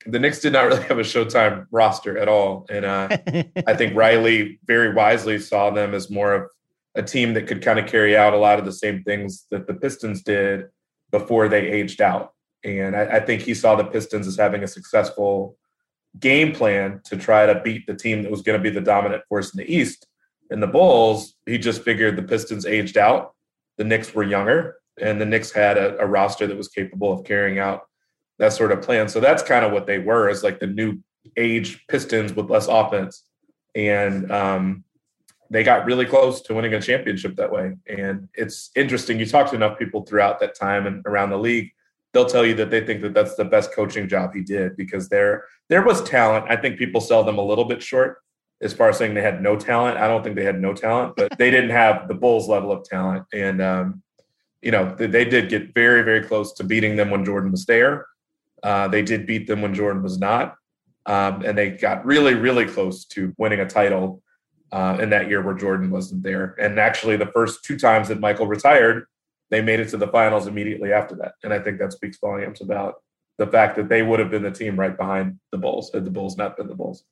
[0.07, 2.67] The Knicks did not really have a Showtime roster at all.
[2.71, 3.09] And uh,
[3.67, 6.51] I think Riley very wisely saw them as more of
[6.95, 9.67] a team that could kind of carry out a lot of the same things that
[9.67, 10.67] the Pistons did
[11.11, 12.33] before they aged out.
[12.65, 15.57] And I, I think he saw the Pistons as having a successful
[16.19, 19.23] game plan to try to beat the team that was going to be the dominant
[19.29, 20.07] force in the East.
[20.51, 23.35] And the Bulls, he just figured the Pistons aged out,
[23.79, 27.25] the Knicks were younger, and the Knicks had a, a roster that was capable of
[27.25, 27.83] carrying out
[28.39, 29.09] that sort of plan.
[29.09, 30.99] So that's kind of what they were, as like the new
[31.37, 33.23] age Pistons with less offense.
[33.75, 34.85] And um,
[35.51, 37.77] they got really close to winning a championship that way.
[37.87, 39.19] And it's interesting.
[39.21, 41.71] You talk to enough people throughout that time and around the league,
[42.13, 45.09] they'll tell you that they think that that's the best coaching job he did because
[45.09, 46.47] there there was talent.
[46.49, 48.19] I think people sell them a little bit short
[48.63, 49.97] as far as saying they had no talent.
[49.97, 52.85] I don't think they had no talent, but they didn't have the Bulls level of
[52.85, 53.25] talent.
[53.33, 54.03] And um,
[54.63, 57.67] you know, they, they did get very very close to beating them when Jordan was
[57.67, 58.07] there.
[58.63, 60.57] Uh, they did beat them when Jordan was not.
[61.07, 64.23] Um, and they got really, really close to winning a title
[64.71, 66.55] uh, in that year where Jordan wasn't there.
[66.61, 69.07] And actually, the first two times that Michael retired,
[69.51, 71.35] they made it to the finals immediately after that.
[71.43, 73.03] And I think that speaks volumes about
[73.39, 76.11] the fact that they would have been the team right behind the Bulls had the
[76.11, 77.05] Bulls not been the Bulls.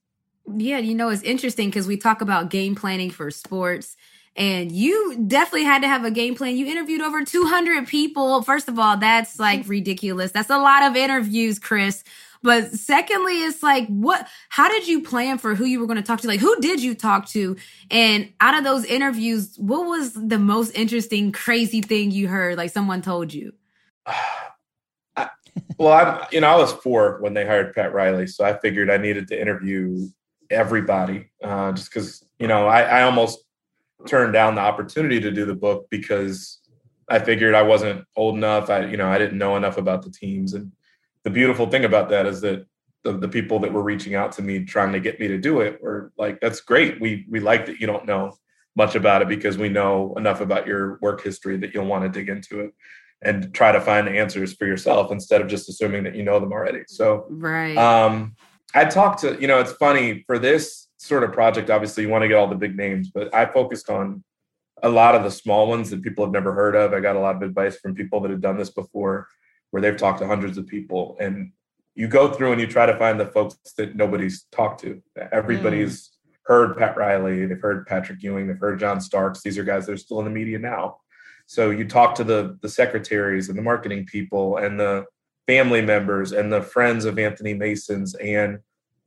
[0.56, 3.96] Yeah, you know, it's interesting because we talk about game planning for sports.
[4.36, 6.56] And you definitely had to have a game plan.
[6.56, 8.42] You interviewed over 200 people.
[8.42, 10.30] First of all, that's like ridiculous.
[10.30, 12.04] That's a lot of interviews, Chris.
[12.42, 16.02] But secondly, it's like, what, how did you plan for who you were going to
[16.02, 16.28] talk to?
[16.28, 17.56] Like, who did you talk to?
[17.90, 22.56] And out of those interviews, what was the most interesting, crazy thing you heard?
[22.56, 23.52] Like someone told you?
[25.16, 25.30] I,
[25.78, 28.90] well, I'm, you know, I was four when they hired Pat Riley, so I figured
[28.90, 30.08] I needed to interview
[30.50, 33.40] everybody, uh, just because you know I, I almost
[34.06, 36.60] turned down the opportunity to do the book because
[37.08, 38.70] I figured I wasn't old enough.
[38.70, 40.72] I, you know, I didn't know enough about the teams, and
[41.24, 42.66] the beautiful thing about that is that
[43.04, 45.60] the, the people that were reaching out to me trying to get me to do
[45.60, 47.00] it were like, "That's great.
[47.00, 48.36] We we like that you don't know
[48.76, 52.08] much about it because we know enough about your work history that you'll want to
[52.08, 52.72] dig into it."
[53.22, 56.38] and try to find the answers for yourself instead of just assuming that you know
[56.38, 56.82] them already.
[56.86, 57.76] So, Right.
[57.76, 58.36] um,
[58.74, 62.22] I talked to, you know, it's funny for this sort of project, obviously you want
[62.22, 64.22] to get all the big names, but I focused on
[64.82, 66.92] a lot of the small ones that people have never heard of.
[66.92, 69.26] I got a lot of advice from people that have done this before
[69.70, 71.52] where they've talked to hundreds of people and
[71.94, 75.02] you go through and you try to find the folks that nobody's talked to.
[75.32, 76.10] Everybody's mm.
[76.44, 79.42] heard Pat Riley, they've heard Patrick Ewing, they've heard John Starks.
[79.42, 80.98] These are guys that are still in the media now.
[81.46, 85.06] So you talk to the the secretaries and the marketing people and the
[85.48, 88.58] family members and the friends of Anthony Mason's and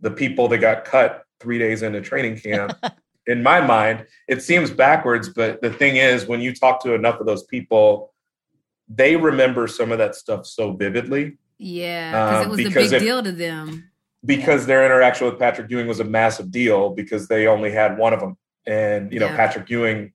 [0.02, 2.74] the people that got cut three days into training camp.
[3.28, 7.19] In my mind, it seems backwards, but the thing is, when you talk to enough
[7.19, 8.11] of those people,
[8.93, 12.93] they remember some of that stuff so vividly yeah, because uh, it was a big
[12.93, 13.89] if- deal to them.
[14.25, 18.13] because their interaction with Patrick Ewing was a massive deal because they only had one
[18.13, 18.38] of them.
[18.65, 19.36] And, you know, Yeah.
[19.36, 20.13] Patrick Ewing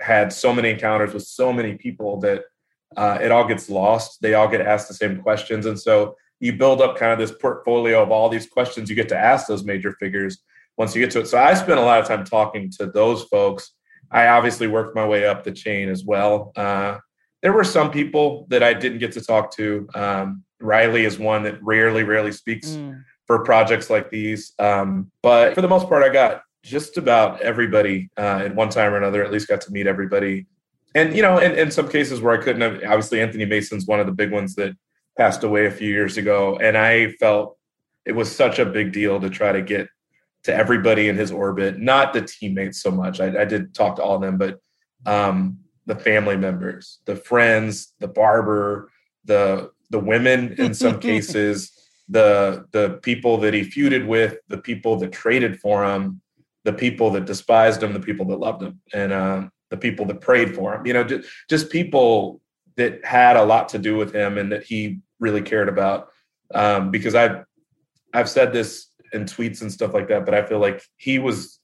[0.00, 2.44] had so many encounters with so many people that
[2.96, 4.20] uh, it all gets lost.
[4.22, 5.66] They all get asked the same questions.
[5.66, 9.08] And so you build up kind of this portfolio of all these questions you get
[9.10, 10.42] to ask those major figures
[10.76, 11.28] once you get to it.
[11.28, 13.72] So I spent a lot of time talking to those folks.
[14.10, 16.52] I obviously worked my way up the chain as well.
[16.56, 16.98] Uh,
[17.44, 19.86] there were some people that I didn't get to talk to.
[19.94, 23.04] Um, Riley is one that rarely, rarely speaks mm.
[23.26, 24.54] for projects like these.
[24.58, 28.94] Um, but for the most part, I got just about everybody uh, at one time
[28.94, 30.46] or another, at least got to meet everybody.
[30.94, 34.00] And, you know, in, in some cases where I couldn't have, obviously, Anthony Mason's one
[34.00, 34.74] of the big ones that
[35.18, 36.56] passed away a few years ago.
[36.56, 37.58] And I felt
[38.06, 39.88] it was such a big deal to try to get
[40.44, 43.20] to everybody in his orbit, not the teammates so much.
[43.20, 44.60] I, I did talk to all of them, but
[45.04, 48.90] um, the family members, the friends, the barber,
[49.24, 51.72] the the women in some cases,
[52.08, 56.20] the the people that he feuded with, the people that traded for him,
[56.64, 60.20] the people that despised him, the people that loved him, and uh, the people that
[60.20, 60.86] prayed for him.
[60.86, 62.40] You know, just, just people
[62.76, 66.08] that had a lot to do with him and that he really cared about.
[66.52, 67.44] Um, because I've
[68.12, 71.60] I've said this in tweets and stuff like that, but I feel like he was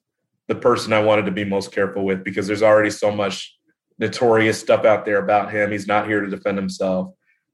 [0.49, 3.57] the person I wanted to be most careful with because there's already so much
[4.01, 5.71] notorious stuff out there about him.
[5.71, 7.13] He's not here to defend himself.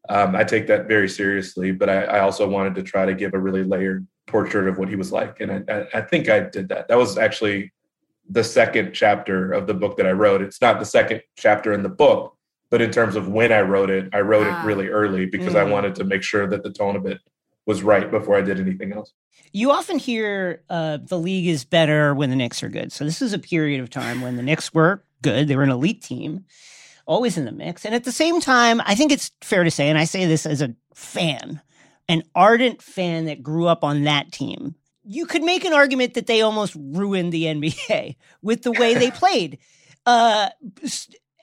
[0.08, 3.34] Um, I take that very seriously, but I, I, also wanted to try to give
[3.34, 6.68] a really layered portrait of what he was like, and I, I, think I did
[6.68, 6.86] that.
[6.86, 7.72] That was actually
[8.30, 10.42] the second chapter of the book that I wrote.
[10.42, 12.36] It's not the second chapter in the book,
[12.70, 14.62] but in terms of when I wrote it, I wrote ah.
[14.62, 15.58] it really early because mm.
[15.58, 17.18] I wanted to make sure that the tone of it
[17.66, 19.12] was right before I did anything else.
[19.52, 22.92] You often hear uh, the league is better when the Knicks are good.
[22.92, 25.48] So this is a period of time when the Knicks were good.
[25.48, 26.44] They were an elite team,
[27.06, 27.84] always in the mix.
[27.84, 30.46] And at the same time, I think it's fair to say, and I say this
[30.46, 31.60] as a fan,
[32.08, 34.74] an ardent fan that grew up on that team.
[35.04, 39.10] You could make an argument that they almost ruined the NBA with the way they
[39.12, 39.58] played.
[40.04, 40.48] Uh,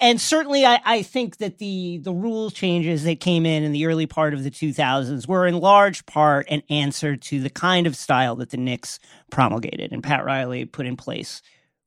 [0.03, 3.85] and certainly I, I, think that the the rule changes that came in in the
[3.85, 7.95] early part of the 2000s were in large part an answer to the kind of
[7.95, 8.99] style that the Knicks
[9.31, 11.41] promulgated and Pat Riley put in place.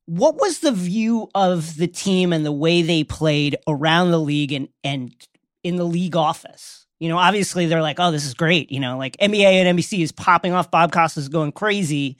[0.07, 4.51] What was the view of the team and the way they played around the league
[4.51, 5.13] and and
[5.63, 6.85] in the league office?
[6.99, 10.01] You know, obviously they're like, "Oh, this is great." You know, like NBA and NBC
[10.01, 10.71] is popping off.
[10.71, 12.17] Bob Costas is going crazy.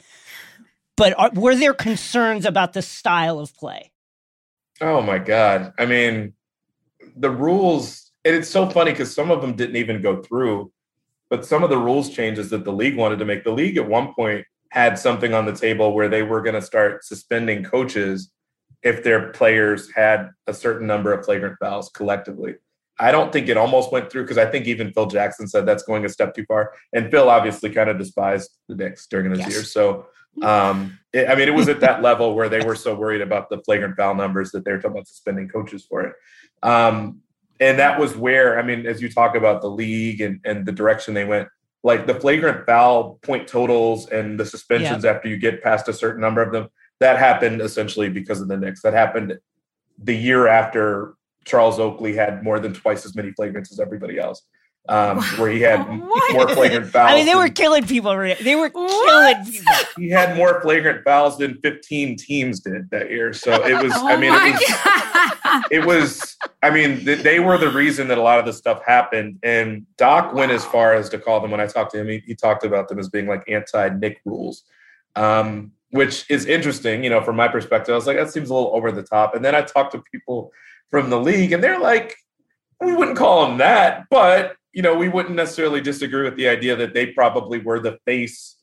[0.97, 3.91] But are, were there concerns about the style of play?
[4.81, 5.73] Oh my God.
[5.79, 6.33] I mean,
[7.15, 10.71] the rules, and it's so funny because some of them didn't even go through,
[11.29, 13.43] but some of the rules changes that the league wanted to make.
[13.43, 16.61] The league at one point had something on the table where they were going to
[16.61, 18.31] start suspending coaches
[18.83, 22.55] if their players had a certain number of flagrant fouls collectively.
[22.99, 25.83] I don't think it almost went through because I think even Phil Jackson said that's
[25.83, 26.73] going a step too far.
[26.93, 29.51] And Phil obviously kind of despised the Knicks during those yes.
[29.51, 29.71] years.
[29.71, 30.07] So
[30.41, 33.49] um, it, I mean, it was at that level where they were so worried about
[33.49, 36.13] the flagrant foul numbers that they're talking about suspending coaches for it.
[36.63, 37.21] Um,
[37.59, 40.71] and that was where, I mean, as you talk about the league and, and the
[40.71, 41.49] direction they went,
[41.83, 46.21] like the flagrant foul point totals and the suspensions after you get past a certain
[46.21, 46.67] number of them,
[46.99, 48.81] that happened essentially because of the Knicks.
[48.81, 49.37] That happened
[50.01, 54.43] the year after Charles Oakley had more than twice as many flagrants as everybody else
[54.89, 55.87] um, where he had
[56.33, 57.11] more flagrant fouls.
[57.11, 58.11] I mean, they were killing people.
[58.15, 59.73] They were killing people.
[59.97, 63.33] He had more flagrant fouls than 15 teams did that year.
[63.33, 63.91] So it was.
[63.95, 66.37] oh I mean, it was, it was.
[66.63, 69.39] I mean, they were the reason that a lot of this stuff happened.
[69.43, 71.51] And Doc went as far as to call them.
[71.51, 74.21] When I talked to him, he, he talked about them as being like anti Knick
[74.25, 74.63] rules.
[75.15, 77.93] Um, which is interesting, you know, from my perspective.
[77.93, 79.35] I was like, that seems a little over the top.
[79.35, 80.51] And then I talked to people
[80.91, 82.17] from the league, and they're like,
[82.81, 86.75] we wouldn't call them that, but you know, we wouldn't necessarily disagree with the idea
[86.75, 88.57] that they probably were the face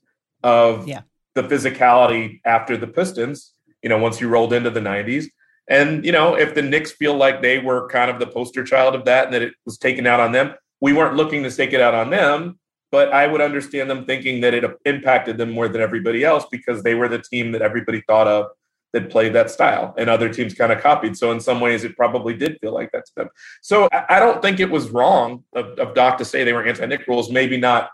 [0.44, 1.00] of yeah.
[1.34, 5.24] the physicality after the Pistons, you know, once you rolled into the 90s.
[5.66, 8.94] And, you know, if the Knicks feel like they were kind of the poster child
[8.94, 11.72] of that and that it was taken out on them, we weren't looking to take
[11.72, 12.60] it out on them.
[12.92, 16.84] But I would understand them thinking that it impacted them more than everybody else because
[16.84, 18.46] they were the team that everybody thought of
[18.94, 21.16] that played that style and other teams kind of copied.
[21.16, 23.28] So in some ways, it probably did feel like that to them.
[23.60, 27.06] So I don't think it was wrong of, of Doc to say they were anti-Knick
[27.08, 27.30] rules.
[27.30, 27.90] Maybe not,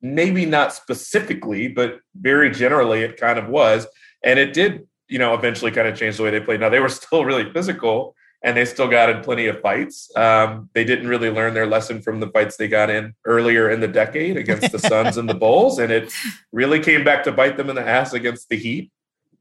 [0.00, 3.88] maybe not specifically, but very generally it kind of was.
[4.22, 6.60] And it did, you know, eventually kind of change the way they played.
[6.60, 8.14] Now they were still really physical
[8.44, 10.14] and they still got in plenty of fights.
[10.16, 13.80] Um, they didn't really learn their lesson from the fights they got in earlier in
[13.80, 16.12] the decade against the Suns and the Bulls, and it
[16.52, 18.92] really came back to bite them in the ass against the Heat.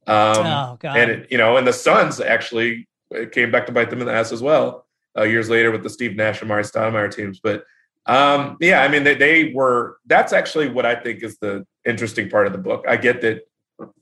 [0.07, 0.97] Um, oh, God.
[0.97, 2.87] And, it, you know, and the Suns actually
[3.31, 4.85] came back to bite them in the ass as well
[5.17, 7.39] uh, years later with the Steve Nash and Amar'e Stoudemire teams.
[7.39, 7.65] But
[8.05, 12.29] um, yeah, I mean, they, they were, that's actually what I think is the interesting
[12.29, 12.85] part of the book.
[12.87, 13.47] I get that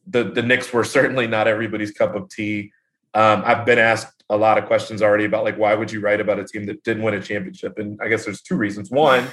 [0.07, 2.71] the, the Knicks were certainly not everybody's cup of tea.
[3.13, 6.21] Um, I've been asked a lot of questions already about like why would you write
[6.21, 7.77] about a team that didn't win a championship?
[7.77, 8.89] And I guess there's two reasons.
[8.89, 9.27] One,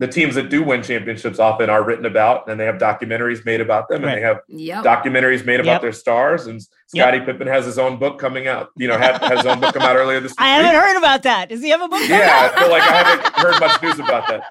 [0.00, 3.60] the teams that do win championships often are written about and they have documentaries made
[3.60, 4.14] about them Right.
[4.14, 4.82] and they have Yep.
[4.82, 5.80] documentaries made about Yep.
[5.82, 6.58] their stars and
[6.94, 7.04] Yep.
[7.04, 9.74] Scottie Pippen has his own book coming out you know had, has his own book
[9.74, 11.50] come out earlier this week I haven't heard about that.
[11.50, 12.00] Does he have a book?
[12.08, 14.42] yeah I feel like I haven't heard much news about that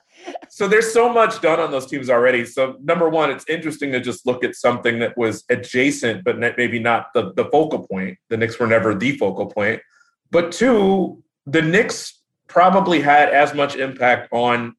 [0.49, 3.99] so there's so much done on those teams already so number one it's interesting to
[3.99, 8.37] just look at something that was adjacent but maybe not the, the focal point the
[8.37, 9.81] Knicks were never the focal point
[10.29, 14.75] but two the Knicks probably had as much impact on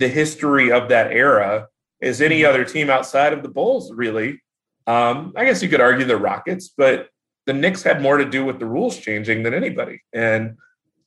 [0.00, 1.68] the history of that era
[2.02, 4.40] as any other team outside of the Bulls, really.
[4.86, 7.10] Um, I guess you could argue the Rockets, but
[7.46, 10.02] the Knicks had more to do with the rules changing than anybody.
[10.14, 10.56] And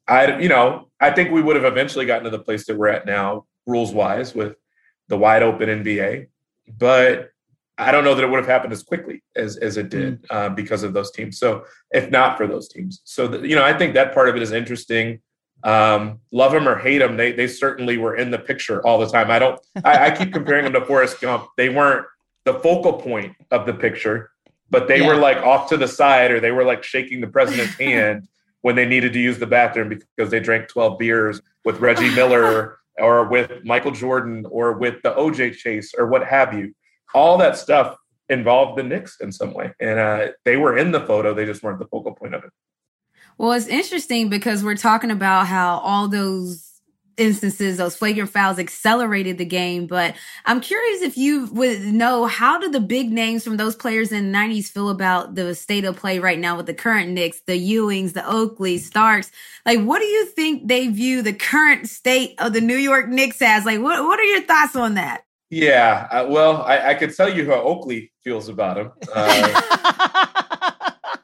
[0.08, 2.90] I, you know, I think we would have eventually gotten to the place that we're
[2.90, 4.56] at now, rules wise, with
[5.08, 6.28] the wide open NBA.
[6.78, 7.32] But
[7.78, 10.50] I don't know that it would have happened as quickly as as it did uh,
[10.50, 11.40] because of those teams.
[11.40, 14.36] So if not for those teams, so the, you know, I think that part of
[14.36, 15.20] it is interesting
[15.64, 19.08] um, love them or hate them, they they certainly were in the picture all the
[19.08, 19.32] time.
[19.32, 19.60] I don't.
[19.84, 21.48] I, I keep comparing them to Forrest Gump.
[21.58, 22.06] They weren't
[22.46, 24.32] the focal point of the picture,
[24.70, 25.08] but they Yeah.
[25.08, 28.28] were like off to the side, or they were like shaking the president's hand
[28.62, 32.78] when they needed to use the bathroom because they drank twelve beers with Reggie Miller
[33.00, 36.74] or with Michael Jordan or with the OJ Chase or what have you.
[37.16, 37.96] All that stuff
[38.30, 41.34] involved the Knicks in some way, and uh, they were in the photo.
[41.34, 42.50] They just weren't the focal point of it.
[43.38, 46.74] Well, it's interesting because we're talking about how all those
[47.18, 49.88] instances, those flagrant fouls accelerated the game.
[49.88, 50.16] But
[50.46, 54.32] I'm curious if you would know how do the big names from those players in
[54.32, 57.54] the 90s feel about the state of play right now with the current Knicks, the
[57.54, 59.32] Ewings, the Oakleys, Starks?
[59.66, 63.42] Like, what do you think they view the current state of the New York Knicks
[63.42, 63.66] as?
[63.66, 65.24] Like, what, what are your thoughts on that?
[65.50, 68.92] Yeah, uh, well, I, I could tell you how Oakley feels about him.
[69.14, 70.72] Uh,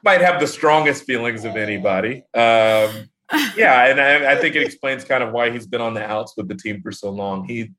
[0.04, 2.24] might have the strongest feelings of anybody.
[2.34, 3.08] Um,
[3.56, 6.34] yeah, and I, I think it explains kind of why he's been on the outs
[6.36, 7.44] with the team for so long.
[7.44, 7.70] He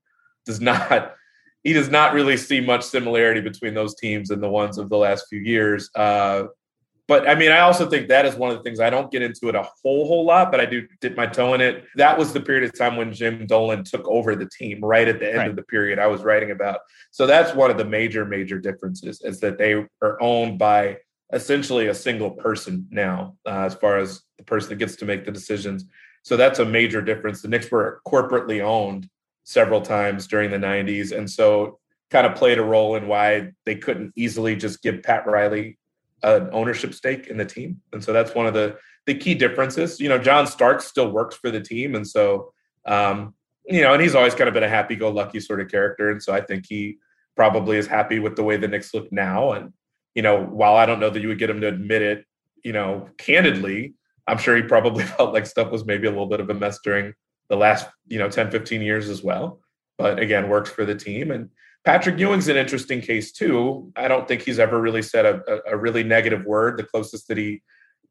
[0.45, 1.15] does not,
[1.63, 4.97] he does not really see much similarity between those teams and the ones of the
[4.97, 5.89] last few years.
[5.95, 6.43] Uh,
[7.07, 9.21] but I mean, I also think that is one of the things I don't get
[9.21, 11.84] into it a whole whole lot, but I do dip my toe in it.
[11.97, 15.19] That was the period of time when Jim Dolan took over the team, right at
[15.19, 15.49] the end Right.
[15.49, 16.79] of the period I was writing about.
[17.10, 20.99] So that's one of the major major differences is that they are owned by
[21.34, 25.26] essentially a single person now, uh, as far as the person that gets to make
[25.26, 25.86] the decisions.
[26.24, 27.41] So that's a major difference.
[27.41, 29.10] The Knicks were corporately owned
[29.44, 33.76] several times during the 90s, and so kind of played a role in why they
[33.76, 35.78] couldn't easily just give Pat Riley
[36.24, 37.82] an ownership stake in the team.
[37.94, 40.00] And so that's one of the the key differences.
[40.00, 42.54] You know, John Starks still works for the team, and so
[42.86, 43.34] um,
[43.65, 46.34] you know, and he's always kind of been a happy-go-lucky sort of character, and so
[46.34, 46.98] I think he
[47.36, 49.54] probably is happy with the way the Knicks look now.
[49.54, 49.74] And
[50.15, 52.26] you know, while I don't know that you would get him to admit it,
[52.63, 53.93] you know, candidly,
[54.28, 56.80] I'm sure he probably felt like stuff was maybe a little bit of a mess
[56.84, 57.13] during
[57.50, 59.60] the last, you know, 10, 15 years as well.
[59.97, 61.32] But again, works for the team.
[61.32, 61.50] And
[61.84, 63.91] Patrick Ewing's an interesting case too.
[63.95, 66.78] I don't think he's ever really said a, a, a really negative word.
[66.78, 67.62] The closest that he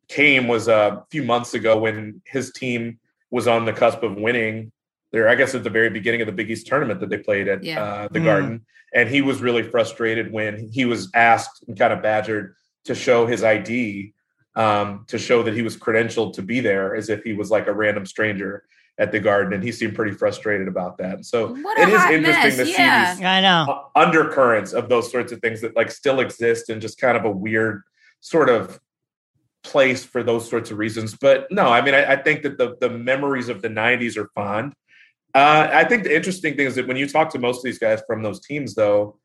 [0.08, 2.98] came was uh, a few months ago when his team
[3.30, 4.72] was on the cusp of winning
[5.12, 7.48] there, I guess at the very beginning of the Big East tournament that they played
[7.48, 7.82] at Yeah.
[7.82, 8.24] uh, the Mm.
[8.24, 8.66] Garden.
[8.94, 13.26] And he was really frustrated when he was asked and kind of badgered to show
[13.26, 14.14] his ID
[14.56, 17.68] um, to show that he was credentialed to be there as if he was like
[17.68, 18.64] a random stranger
[18.98, 19.52] at the Garden.
[19.52, 21.24] And he seemed pretty frustrated about that.
[21.24, 23.10] So it is interesting mess, to yeah.
[23.12, 23.86] see these I know.
[23.94, 27.30] undercurrents of those sorts of things that like still exist and just kind of a
[27.30, 27.82] weird
[28.18, 28.80] sort of
[29.62, 31.16] place for those sorts of reasons.
[31.16, 34.28] But no, I mean, I, I think that the the memories of the '90s are
[34.34, 34.74] fond.
[35.34, 37.78] Uh, I think the interesting thing is that when you talk to most of these
[37.78, 39.18] guys from those teams, though,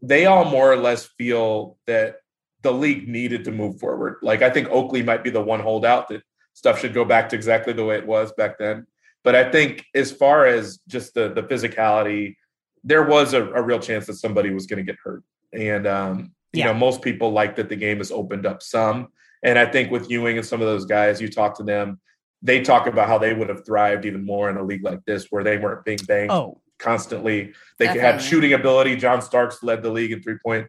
[0.00, 2.16] they all more or less feel that
[2.62, 4.16] the league needed to move forward.
[4.22, 6.22] Like I think Oakley might be the one holdout that
[6.54, 8.86] stuff should go back to exactly the way it was back then.
[9.24, 12.36] But I think as far as just the the physicality,
[12.82, 15.22] there was a, a real chance that somebody was going to get hurt.
[15.52, 16.66] And um, you Yeah.
[16.66, 19.08] know, most people like that the game has opened up some.
[19.44, 22.00] And I think with Ewing and some of those guys, you talk to them,
[22.42, 25.26] they talk about how they would have thrived even more in a league like this,
[25.30, 27.52] where they weren't being banged Oh, constantly.
[27.78, 28.96] They had shooting ability.
[28.96, 30.68] John Starks led the league in three point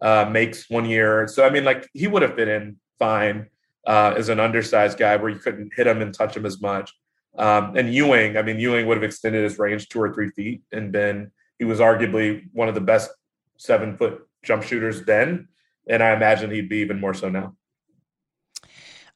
[0.00, 1.26] uh, makes one year.
[1.26, 3.48] So I mean, like he would have fit in fine
[3.86, 6.92] uh, as an undersized guy where you couldn't hit him and touch him as much.
[7.36, 10.62] Um, and Ewing, I mean, Ewing would have extended his range two or three feet
[10.72, 13.10] and been he was arguably one of the best
[13.56, 15.48] seven foot jump shooters then,
[15.88, 17.56] and I imagine he'd be even more so now.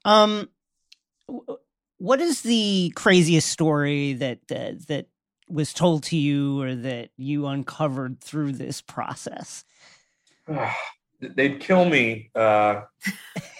[0.05, 0.49] Um,
[1.29, 1.59] w-
[2.03, 5.07] what is the craziest story that uh, that
[5.49, 9.65] was told to you or that you uncovered through this process?
[11.21, 12.31] they'd kill me.
[12.35, 12.83] Uh,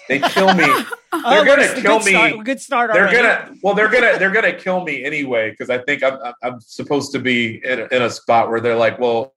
[0.09, 0.65] they'd kill me.
[1.15, 2.43] Oh, They're gonna kill good start- me.
[2.43, 3.17] Good start They're already.
[3.17, 6.59] gonna well, they're gonna they're gonna kill me anyway because I think I'm I'm- I'm
[6.59, 9.35] supposed to be in a, in a spot where they're like, well,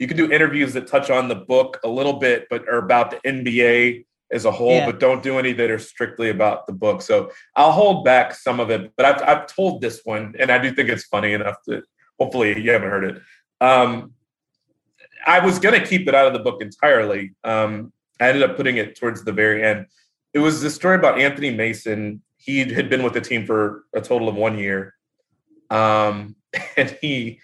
[0.00, 3.12] you can do interviews that touch on the book a little bit, but are about
[3.12, 4.04] the NBA
[4.34, 4.86] as a whole, Yeah.
[4.86, 7.00] but don't do any that are strictly about the book.
[7.00, 10.58] So I'll hold back some of it, but I've I've told this one, and I
[10.58, 11.84] do think it's funny enough that
[12.18, 13.22] hopefully you haven't heard it.
[13.60, 14.12] Um,
[15.24, 17.34] I was gonna keep it out of the book entirely.
[17.44, 19.86] Um, I ended up putting it towards the very end.
[20.34, 22.20] It was this story about Anthony Mason.
[22.36, 24.94] He had been with the team for a total of one year,
[25.70, 26.34] um,
[26.76, 27.40] and he.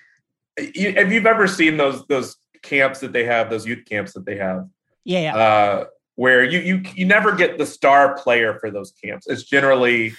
[0.58, 4.26] You, if you've ever seen those those camps that they have, those youth camps that
[4.26, 4.68] they have,
[5.04, 5.36] yeah, yeah.
[5.36, 5.84] uh,
[6.20, 9.26] where you you you never get the star player for those camps.
[9.26, 10.12] It's generally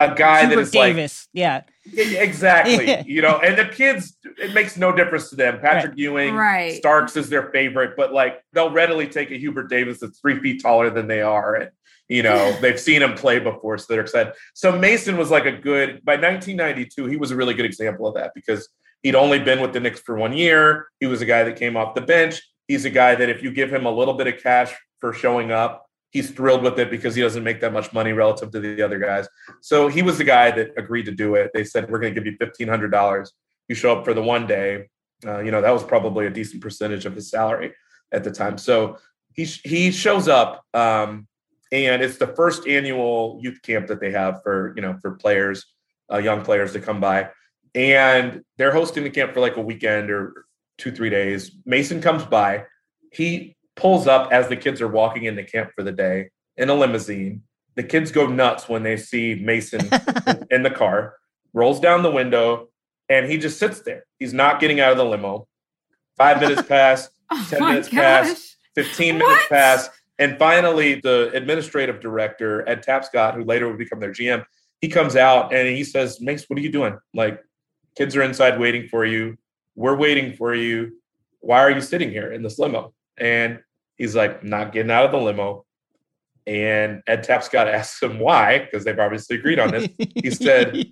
[0.00, 1.28] a guy that Hubert is like Davis.
[1.32, 1.62] yeah.
[1.92, 3.04] yeah, Exactly.
[3.06, 5.60] You know, and the kids, it makes no difference to them.
[5.60, 6.74] Patrick Ewing, Right.
[6.74, 10.60] Starks is their favorite, but like they'll readily take a Hubert Davis that's three feet
[10.60, 11.54] taller than they are.
[11.54, 11.70] And,
[12.08, 14.32] you know, they've seen him play before, so they're excited.
[14.54, 18.14] So Mason was like a good, by 1992, he was a really good example of
[18.14, 18.68] that because
[19.04, 20.88] he'd only been with the Knicks for one year.
[20.98, 22.42] He was a guy that came off the bench.
[22.66, 25.52] He's a guy that if you give him a little bit of cash for showing
[25.52, 28.82] up, he's thrilled with it because he doesn't make that much money relative to the
[28.82, 29.28] other guys.
[29.60, 31.50] So he was the guy that agreed to do it.
[31.54, 33.28] They said, We're going to give you $1,500.
[33.68, 34.88] You show up for the one day.
[35.26, 37.74] Uh, you know, that was probably a decent percentage of his salary
[38.12, 38.56] at the time.
[38.56, 38.98] So
[39.34, 41.26] he, he shows up, um,
[41.72, 45.66] and it's the first annual youth camp that they have for, you know, for players,
[46.10, 47.30] uh, young players to come by.
[47.74, 50.46] And they're hosting the camp for like a weekend or
[50.78, 51.50] two, three days.
[51.66, 52.64] Mason comes by.
[53.12, 56.74] He pulls up as the kids are walking into camp for the day in a
[56.74, 57.42] limousine.
[57.76, 59.80] The kids go nuts when they see Mason
[60.50, 61.14] in the car,
[61.54, 62.68] rolls down the window,
[63.08, 64.04] and he just sits there.
[64.18, 65.46] He's not getting out of the limo.
[66.16, 68.28] Five minutes pass, Oh 10 my minutes pass.
[68.28, 68.84] gosh.
[68.86, 69.90] 15 minutes pass.
[70.18, 74.44] And finally, the administrative director, Ed Tapscott, who later would become their GM,
[74.80, 76.98] he comes out and he says, Mace, what are you doing?
[77.14, 77.40] Like,
[77.96, 79.36] kids are inside waiting for you.
[79.76, 80.98] We're waiting for you.
[81.40, 82.94] Why are you sitting here in this limo?
[83.16, 83.60] And
[83.98, 85.66] he's like, not getting out of the limo.
[86.46, 89.88] And Ed Tapscott asks him why, because they've obviously agreed on this.
[90.14, 90.76] He said,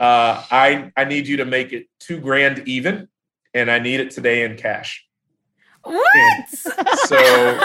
[0.00, 3.08] uh, I, I need you to make it two grand even,
[3.52, 5.06] and I need it today in cash.
[5.82, 6.48] What?
[7.06, 7.60] So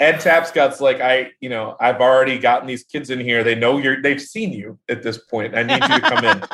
[0.00, 3.42] Ed Tapscott's like, I, you know, I've already gotten these kids in here.
[3.42, 5.56] They know you're, they've seen you at this point.
[5.56, 6.42] I need you to come in.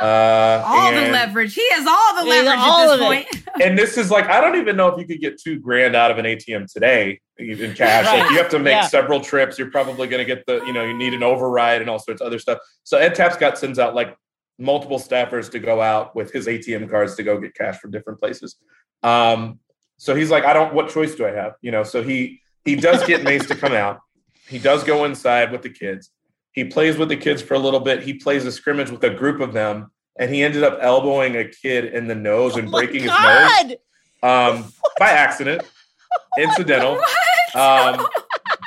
[0.00, 1.54] Uh, all the leverage.
[1.54, 3.43] He has all the leverage all at of this it.
[3.62, 6.10] And this is like, I don't even know if you could get two grand out
[6.10, 8.04] of an ATM today in cash.
[8.06, 8.86] Like you have to make Yeah.
[8.86, 9.58] several trips.
[9.58, 12.20] You're probably going to get the, you know, you need an override and all sorts
[12.20, 12.58] of other stuff.
[12.82, 14.16] So Ed Tapscott sends out like
[14.58, 18.20] multiple staffers to go out with his ATM cards to go get cash from different
[18.20, 18.56] places.
[19.02, 19.58] Um,
[19.96, 21.54] so he's like, I don't, what choice do I have?
[21.62, 24.00] You know, so he, he does get Mace to come out.
[24.48, 26.10] He does go inside with the kids.
[26.52, 28.02] He plays with the kids for a little bit.
[28.02, 31.44] He plays a scrimmage with a group of them, and he ended up elbowing a
[31.48, 33.76] kid in the nose and Oh my breaking his nose
[34.22, 35.62] um, by accident,
[36.38, 37.00] incidental.
[37.56, 38.04] Um,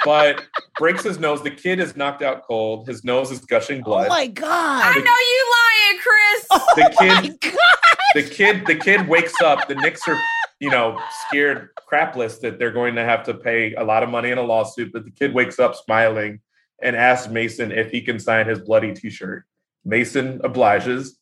[0.05, 0.45] but
[0.79, 1.43] breaks his nose.
[1.43, 2.87] The kid is knocked out cold.
[2.87, 4.05] His nose is gushing blood.
[4.05, 4.17] Oh blood.
[4.17, 6.47] my I know you lying, Chris.
[6.47, 7.97] the Oh my kid, god!
[8.15, 9.67] the kid, the kid wakes up.
[9.67, 10.17] The Knicks are,
[10.61, 14.31] you know, scared crapless that they're going to have to pay a lot of money
[14.31, 14.93] in a lawsuit.
[14.93, 16.39] But the kid wakes up smiling
[16.81, 19.43] and asks Mason if he can sign his bloody T-shirt.
[19.83, 21.16] Mason obliges.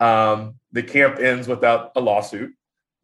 [0.00, 2.54] Um, the camp ends without a lawsuit.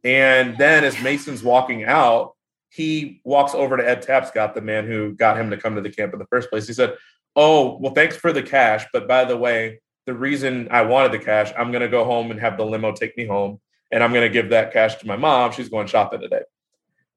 [0.03, 2.35] And then as Mason's walking out,
[2.71, 5.91] he walks over to Ed Tapscott, the man who got him to come to the
[5.91, 6.67] camp in the first place.
[6.67, 6.95] He said,
[7.35, 8.87] Oh, well, thanks for the cash.
[8.93, 12.31] But by the way, the reason I wanted the cash, I'm going to go home
[12.31, 13.61] and have the limo take me home.
[13.93, 15.53] And I'm going to give that cash to my mom.
[15.53, 16.43] She's going shopping today.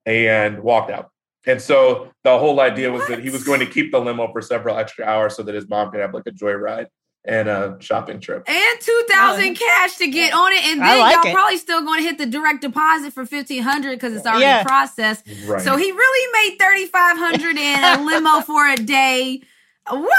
[0.04, 1.10] And walked out.
[1.46, 4.42] And so the whole idea was that he was going to keep the limo for
[4.42, 6.86] several extra hours so that his mom could have like a joyride
[7.24, 8.42] and a shopping trip.
[8.48, 11.34] And two thousand cash to get on it, and then like y'all it.
[11.34, 14.62] probably still going to hit the direct deposit for fifteen hundred because it's already Yeah.
[14.62, 15.26] processed.
[15.46, 15.60] Right.
[15.62, 19.42] So he really made thirty five hundred in a limo for a day.
[19.88, 20.10] What?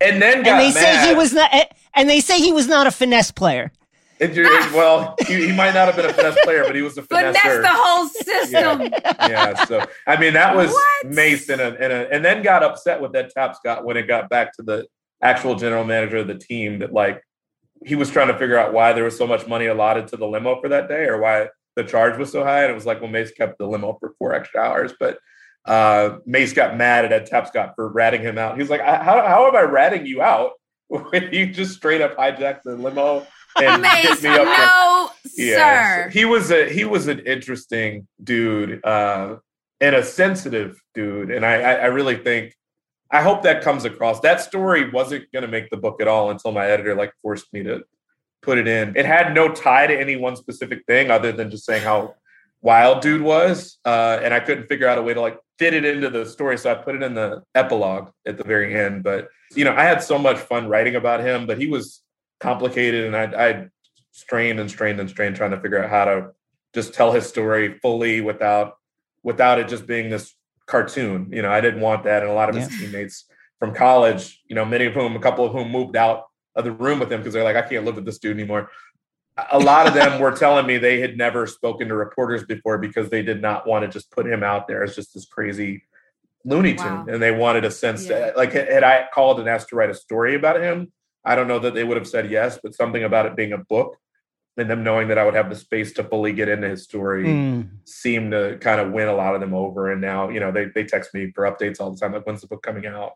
[0.00, 1.50] and then got And they say he was not.
[1.94, 3.72] And they say he was not a finesse player.
[4.18, 6.96] It- it- well, he, he might not have been a finesse player, but he was
[6.98, 8.82] a But that's the whole system.
[9.30, 9.64] yeah.
[9.64, 11.06] So I mean, that was What?
[11.12, 14.62] Mason, and, and, and then got upset with that Tapscott when it got back to
[14.62, 14.86] the
[15.22, 17.22] actual general manager of the team that like
[17.84, 20.26] he was trying to figure out why there was so much money allotted to the
[20.26, 22.62] limo for that day or why the charge was so high.
[22.62, 25.18] And it was like, well, Mace kept the limo for four extra hours, but
[25.66, 28.58] uh, Mace got mad at Ed Tapscott for ratting him out.
[28.58, 30.52] He's like, how, how am I ratting you out
[30.88, 33.26] when you just straight up hijacked the limo
[33.62, 34.44] and Mace, me up?
[34.44, 36.10] no, yeah, sir.
[36.10, 38.84] he was a he was an interesting dude.
[38.84, 39.36] Uh,
[39.80, 41.30] and a sensitive dude.
[41.30, 42.54] And I, I really think,
[43.10, 44.20] I hope that comes across.
[44.20, 47.52] That story wasn't going to make the book at all until my editor like forced
[47.52, 47.84] me to
[48.42, 48.96] put it in.
[48.96, 52.14] It had no tie to any one specific thing other than just saying how
[52.62, 53.78] wild dude was.
[53.84, 56.58] Uh, and I couldn't figure out a way to like fit it into the story.
[56.58, 59.04] So I put it in the epilogue at the very end.
[59.04, 62.02] But, you know, I had so much fun writing about him, but he was
[62.40, 63.66] complicated and I, I
[64.10, 66.30] strained and strained and strained trying to figure out how to
[66.74, 68.76] just tell his story fully without
[69.22, 70.34] without it just being this
[70.66, 71.30] cartoon.
[71.32, 72.22] You know, I didn't want that.
[72.22, 73.24] And a lot of his teammates
[73.58, 76.72] from college, you know, many of whom, a couple of whom moved out of the
[76.72, 78.70] room with him because they're like, I can't live with this dude anymore.
[79.52, 83.10] A lot of them were telling me they had never spoken to reporters before because
[83.10, 85.82] they did not want to just put him out there as just this crazy
[86.44, 86.86] Looney Tune.
[86.86, 87.06] Wow.
[87.08, 88.18] And they wanted a sense yeah.
[88.18, 90.90] that, like, had I called and asked to write a story about him,
[91.24, 93.58] I don't know that they would have said yes, but something about it being a
[93.58, 93.96] book
[94.56, 97.24] and them knowing that I would have the space to fully get into his story
[97.24, 97.68] mm.
[97.84, 99.92] seemed to kind of win a lot of them over.
[99.92, 102.40] And now, you know, they they text me for updates all the time, like when's
[102.40, 103.12] the book coming out?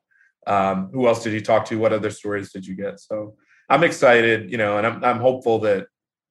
[0.46, 1.78] Um, who else did you talk to?
[1.78, 3.00] What other stories did you get?
[3.00, 3.36] So
[3.68, 5.86] I'm excited, you know, and I'm I'm hopeful that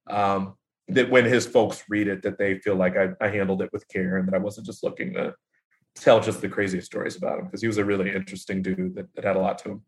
[0.10, 0.56] um,
[0.90, 3.88] that when his folks read it, that they feel like I, I handled it with
[3.88, 5.36] care and that I wasn't just looking to
[5.96, 9.14] tell just the craziest stories about him because he was a really interesting dude that,
[9.16, 9.82] that had a lot to him.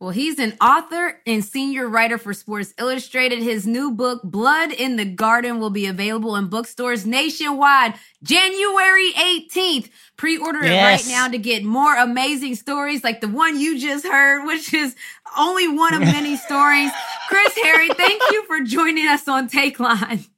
[0.00, 3.40] Well, he's an author and senior writer for Sports Illustrated.
[3.40, 9.90] His new book, Blood in the Garden, will be available in bookstores nationwide January 18th.
[10.16, 11.04] Pre-order yes.
[11.04, 14.72] it right now to get more amazing stories like the one you just heard, which
[14.72, 14.94] is
[15.36, 16.92] only one of many stories.
[17.28, 20.28] Chris Herring, thank you for joining us on Takeline.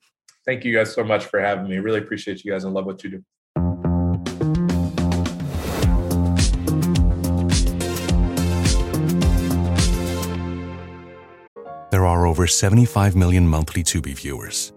[0.47, 1.79] Thank you guys so much for having me.
[1.81, 3.25] Really appreciate you guys and love what you do.
[12.31, 14.73] Over 75 million monthly Tubi viewers.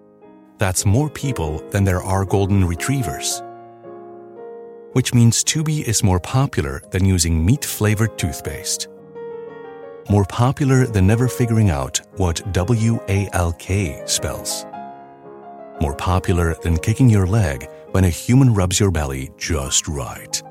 [0.58, 3.44] That's more people than there are golden retrievers.
[4.94, 8.88] Which means Tubi is more popular than using meat flavored toothpaste.
[10.10, 14.66] More popular than never figuring out what W A L K spells.
[15.80, 20.42] More popular than kicking your leg when a human rubs your belly just right.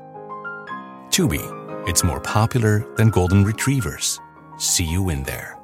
[1.09, 1.43] Tubi,
[1.85, 4.21] it's more popular than golden retrievers.
[4.57, 5.62] See you in there.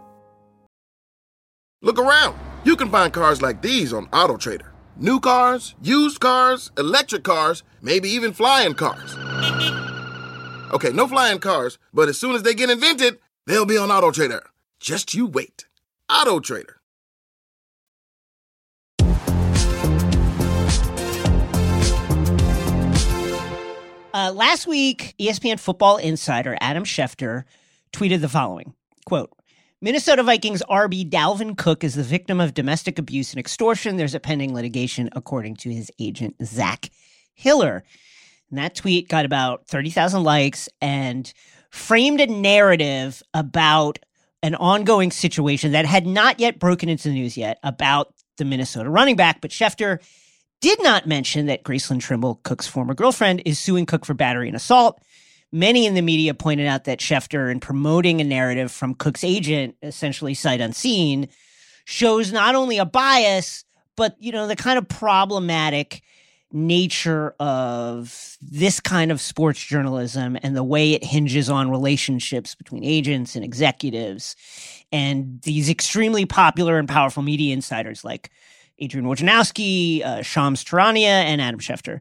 [1.82, 2.38] Look around.
[2.66, 4.68] You can find cars like these on AutoTrader.
[4.98, 9.16] New cars, used cars, electric cars, maybe even flying cars.
[10.74, 14.42] Okay, no flying cars, but as soon as they get invented, they'll be on AutoTrader.
[14.82, 15.68] Just you wait.
[16.10, 16.74] AutoTrader.
[24.14, 27.46] Uh, last week, ESPN football insider Adam Schefter
[27.94, 28.74] tweeted the following
[29.06, 29.32] quote,
[29.82, 33.96] Minnesota Vikings RB Dalvin Cook is the victim of domestic abuse and extortion.
[33.96, 36.90] There's a pending litigation, according to his agent, Zac
[37.34, 37.86] Hiller.
[38.50, 41.32] And that tweet got about 30,000 likes and
[41.70, 44.00] framed a narrative about
[44.44, 48.90] an ongoing situation that had not yet broken into the news yet about the Minnesota
[48.90, 49.40] running back.
[49.40, 50.00] But Schefter
[50.60, 54.58] did not mention that Gracelyn Trimble, Cook's former girlfriend, is suing Cook for battery and
[54.58, 55.02] assault.
[55.52, 59.76] Many in the media pointed out that Schefter, in promoting a narrative from Cook's agent,
[59.82, 61.28] essentially sight unseen,
[61.86, 66.02] shows not only a bias, but you know the kind of problematic
[66.52, 72.84] nature of this kind of sports journalism and the way it hinges on relationships between
[72.84, 74.36] agents and executives
[74.92, 78.32] and these extremely popular and powerful media insiders like
[78.80, 82.00] Adrian Wojnarowski, uh, Shams Charania, and Adam Schefter.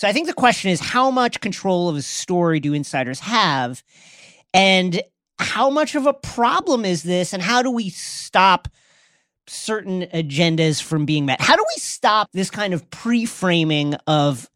[0.00, 3.82] So I think the question is how much control of a story do insiders have?
[4.54, 5.02] And
[5.38, 7.34] how much of a problem is this?
[7.34, 8.66] And how do we stop
[9.46, 11.42] certain agendas from being met?
[11.42, 14.48] How do we stop this kind of pre framing of,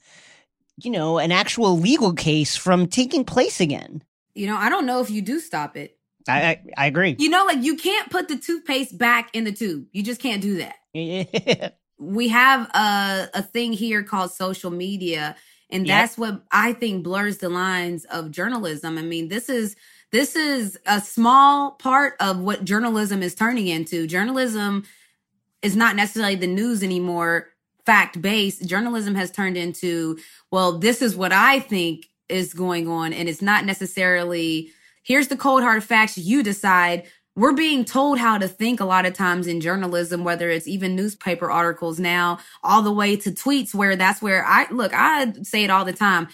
[0.83, 4.03] you know, an actual legal case from taking place again?
[4.35, 5.99] You know, I don't know if you do stop it.
[6.27, 7.17] I, I, I agree.
[7.19, 9.89] You know, like you can't put the toothpaste back in the tube.
[9.93, 10.65] You just can't do
[10.95, 11.75] that.
[11.99, 15.37] we have a, a thing here called social media
[15.71, 16.03] and yep.
[16.03, 18.99] that's what i think blurs the lines of journalism.
[18.99, 19.77] I mean this is
[20.13, 24.07] this is a small part of what journalism is turning into.
[24.07, 24.85] Journalism
[25.61, 27.49] is not necessarily the news anymore
[27.85, 30.17] fact based journalism has turned into
[30.51, 34.71] well this is what i think is going on and it's not necessarily
[35.03, 37.05] here's the cold hard facts you decide
[37.37, 40.95] we're being told how to think a lot of times in journalism, whether it's even
[40.95, 45.65] newspaper articles now, all the way to tweets, where that's where I look, I say
[45.65, 46.29] it all the time.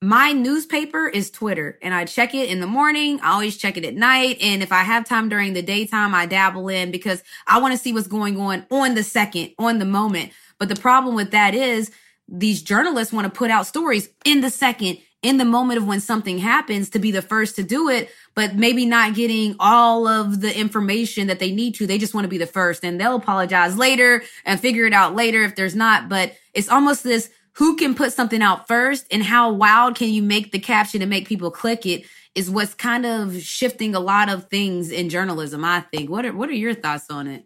[0.00, 3.20] My newspaper is Twitter and I check it in the morning.
[3.20, 4.36] I always check it at night.
[4.42, 7.78] And if I have time during the daytime, I dabble in because I want to
[7.78, 10.32] see what's going on on the second, on the moment.
[10.58, 11.90] But the problem with that is
[12.28, 16.00] these journalists want to put out stories in the second, in the moment of when
[16.00, 20.40] something happens to be the first to do it, but maybe not getting all of
[20.40, 21.86] the information that they need to.
[21.86, 25.14] They just want to be the first and they'll apologize later and figure it out
[25.14, 26.08] later if there's not.
[26.08, 30.22] But it's almost this who can put something out first and how wild can you
[30.22, 32.04] make the caption and make people click it
[32.34, 36.10] is what's kind of shifting a lot of things in journalism, I think.
[36.10, 37.44] What are what are your thoughts on it?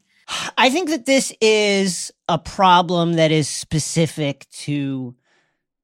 [0.57, 5.15] I think that this is a problem that is specific to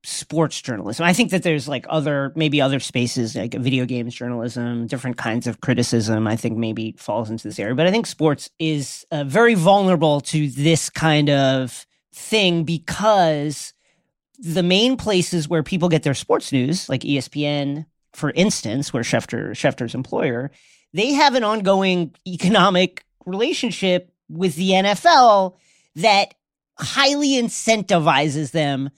[0.04, 1.04] sports journalism.
[1.04, 5.46] I think that there's like other, maybe other spaces like video games journalism, different kinds
[5.46, 6.26] of criticism.
[6.26, 10.20] I think maybe falls into this area, but I think sports is uh, very vulnerable
[10.22, 13.72] to this kind of thing because
[14.38, 19.50] the main places where people get their sports news, like ESPN, for instance, where Schefter
[19.50, 20.50] Schefter's employer,
[20.92, 25.56] they have an ongoing economic relationship with the NFL
[25.96, 26.34] that
[26.78, 28.90] highly incentivizes them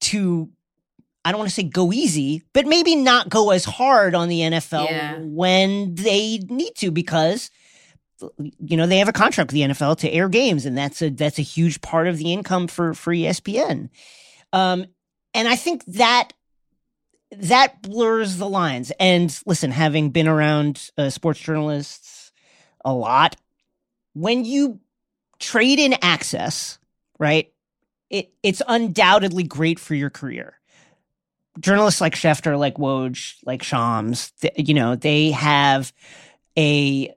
[0.00, 0.48] to
[1.24, 4.40] I don't want to say go easy, but maybe not go as hard on the
[4.40, 5.18] NFL yeah.
[5.18, 7.50] when they need to because
[8.38, 11.10] you know they have a contract with the NFL to air games and that's a
[11.10, 13.88] that's a huge part of the income for for ESPN.
[14.52, 14.86] Um
[15.34, 16.32] and I think that
[17.32, 18.92] that blurs the lines.
[18.98, 22.32] And listen, having been around uh, sports journalists
[22.84, 23.36] a lot,
[24.14, 24.80] when you
[25.38, 26.78] trade in access,
[27.18, 27.52] right?
[28.10, 30.58] It it's undoubtedly great for your career.
[31.58, 35.92] Journalists like Schefter, like Woj, like Shams, th- you know, they have
[36.58, 37.14] a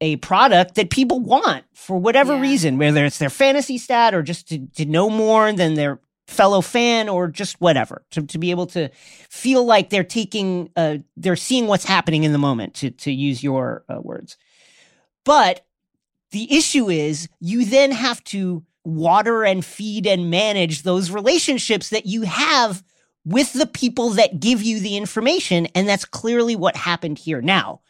[0.00, 2.40] a product that people want for whatever yeah.
[2.40, 6.60] reason, whether it's their fantasy stat or just to, to know more than their fellow
[6.60, 8.88] fan or just whatever to, to be able to
[9.28, 13.42] feel like they're taking uh, they're seeing what's happening in the moment to to use
[13.42, 14.36] your uh, words
[15.24, 15.66] but
[16.30, 22.06] the issue is you then have to water and feed and manage those relationships that
[22.06, 22.82] you have
[23.24, 25.66] with the people that give you the information.
[25.74, 27.42] And that's clearly what happened here.
[27.42, 27.80] Now,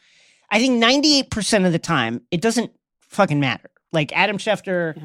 [0.50, 3.70] I think 98% of the time, it doesn't fucking matter.
[3.92, 5.02] Like Adam Schefter, yeah.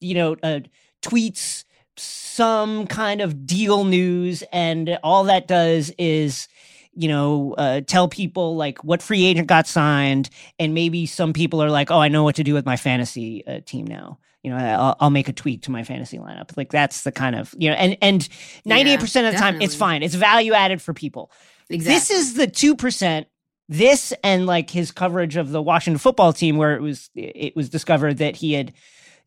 [0.00, 0.60] you know, uh,
[1.02, 1.64] tweets
[1.96, 6.48] some kind of deal news, and all that does is
[6.98, 11.62] you know, uh, tell people like what free agent got signed, and maybe some people
[11.62, 14.52] are like, "Oh, I know what to do with my fantasy uh, team now." You
[14.52, 16.56] know, I'll, I'll, make a tweak to my fantasy lineup.
[16.56, 18.28] Like that's the kind of you know, and and
[18.64, 20.02] ninety eight percent of the time, it's fine.
[20.02, 21.32] It's value added for people.
[21.68, 21.94] Exactly.
[21.94, 23.26] This is the two percent.
[23.68, 27.68] This and like his coverage of the Washington football team, where it was it was
[27.68, 28.72] discovered that he had,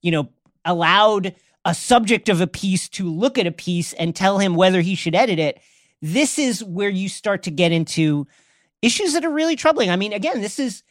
[0.01, 0.29] you know,
[0.65, 1.35] allowed
[1.65, 4.95] a subject of a piece to look at a piece and tell him whether he
[4.95, 5.59] should edit it
[6.01, 8.27] this is where you start to get into
[8.81, 9.89] issues that are really troubling.
[9.89, 10.83] I mean, again, this is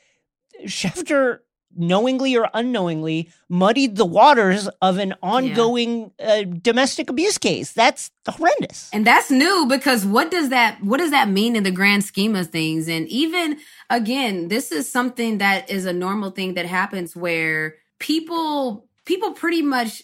[0.64, 1.40] Schefter
[1.76, 6.26] knowingly or unknowingly muddied the waters of an ongoing yeah.
[6.26, 7.72] uh, domestic abuse case.
[7.72, 8.90] That's horrendous.
[8.92, 12.34] And that's new because what does that what does that mean in the grand scheme
[12.34, 12.88] of things?
[12.88, 13.58] And even
[13.88, 19.62] again, this is something that is a normal thing that happens where people people pretty
[19.62, 20.02] much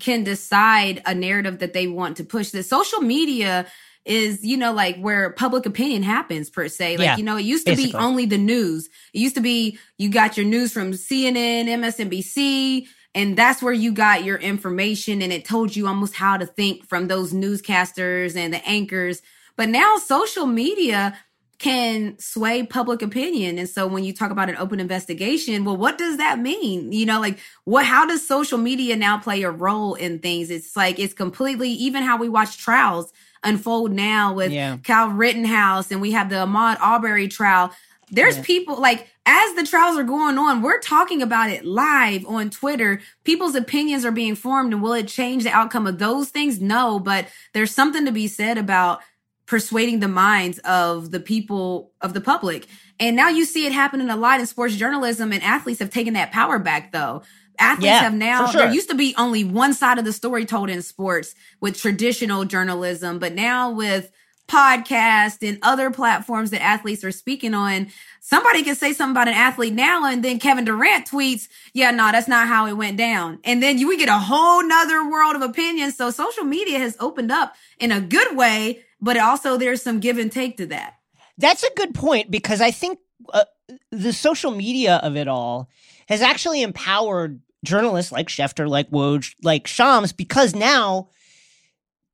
[0.00, 2.50] can decide a narrative that they want to push.
[2.50, 3.66] The social media
[4.04, 6.96] is, you know, like where public opinion happens per se.
[6.96, 7.92] Like, yeah, you know, it used to basically.
[7.92, 8.88] be only the news.
[9.12, 13.92] It used to be you got your news from CNN, MSNBC, and that's where you
[13.92, 18.52] got your information and it told you almost how to think from those newscasters and
[18.52, 19.22] the anchors.
[19.56, 21.18] But now social media
[21.58, 23.56] can sway public opinion.
[23.56, 26.90] And so when you talk about an open investigation, well, what does that mean?
[26.90, 30.50] You know, like what, how does social media now play a role in things?
[30.50, 33.12] It's like, it's completely, even how we watch trials
[33.44, 34.76] unfold now with yeah.
[34.78, 37.72] Kyle Rittenhouse and we have the Ahmaud Arbery trial.
[38.10, 38.44] There's yeah.
[38.44, 43.00] people like as the trials are going on, we're talking about it live on Twitter.
[43.24, 46.60] People's opinions are being formed and will it change the outcome of those things?
[46.60, 49.00] No, but there's something to be said about
[49.46, 52.66] persuading the minds of the people of the public.
[52.98, 56.14] And now you see it happening a lot in sports journalism and athletes have taken
[56.14, 57.22] that power back though
[57.58, 58.62] athletes yeah, have now sure.
[58.62, 62.44] there used to be only one side of the story told in sports with traditional
[62.44, 64.10] journalism but now with
[64.48, 67.86] podcast and other platforms that athletes are speaking on
[68.20, 72.10] somebody can say something about an athlete now and then kevin durant tweets yeah no
[72.12, 73.38] that's not how it went down.
[73.44, 75.96] And then you, we get a whole nother world of opinions.
[75.96, 80.18] So social media has opened up in a good way but also there's some give
[80.18, 80.94] and take to that.
[81.38, 82.98] That's a good point because i think
[83.32, 83.44] uh,
[83.90, 85.68] the social media of it all
[86.12, 91.08] has actually empowered journalists like Schefter, like Woj, like Shams, because now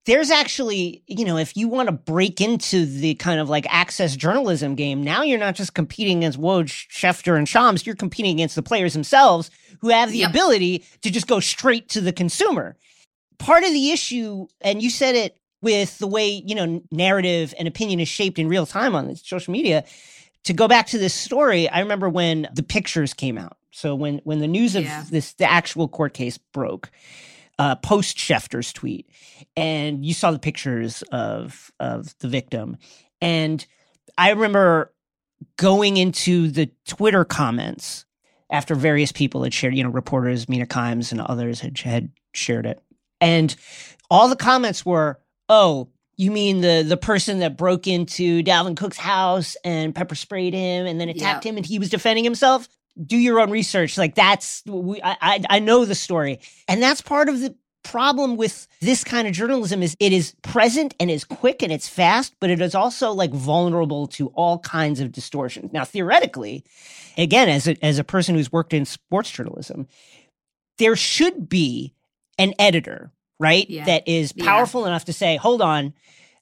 [0.06, 4.14] there's actually, you know, if you want to break into the kind of like access
[4.14, 8.54] journalism game, now you're not just competing against Woj, Schefter, and Shams, you're competing against
[8.54, 10.30] the players themselves who have the yep.
[10.30, 12.76] ability to just go straight to the consumer.
[13.38, 17.66] part of the issue, and you said it with the way, you know, narrative and
[17.66, 19.84] opinion is shaped in real time on social media.
[20.44, 23.57] To go back to this story, I remember when the pictures came out.
[23.70, 25.04] So when when the news of Yeah.
[25.10, 26.90] this the actual court case broke,
[27.58, 29.08] uh, post Schefter's tweet,
[29.56, 32.76] and you saw the pictures of of the victim,
[33.20, 33.64] and
[34.16, 34.92] I remember
[35.56, 38.04] going into the Twitter comments
[38.50, 42.66] after various people had shared, you know, reporters, Mina Kimes and others had had shared
[42.66, 42.80] it,
[43.20, 43.54] and
[44.10, 48.96] all the comments were, "Oh, you mean the the person that broke into Dalvin Cook's
[48.96, 51.52] house and pepper sprayed him and then attacked Yep.
[51.52, 52.68] him and he was defending himself?"
[53.04, 53.96] Do your own research.
[53.98, 58.66] Like that's we, I, I know the story, and that's part of the problem with
[58.80, 62.50] this kind of journalism is it is present and is quick and it's fast, but
[62.50, 65.72] it is also like vulnerable to all kinds of distortions.
[65.72, 66.64] Now, theoretically,
[67.16, 69.86] again, as a, as a person who's worked in sports journalism,
[70.78, 71.94] there should be
[72.36, 73.68] an editor, right?
[73.70, 73.84] Yeah.
[73.86, 74.44] That is Yeah.
[74.44, 75.94] powerful enough to say, hold on,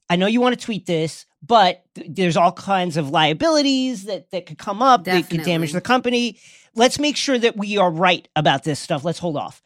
[0.09, 4.31] I know you want to tweet this, but th- there's all kinds of liabilities that,
[4.31, 6.39] that could come up that could damage the company.
[6.75, 9.05] Let's make sure that we are right about this stuff.
[9.05, 9.63] Let's hold off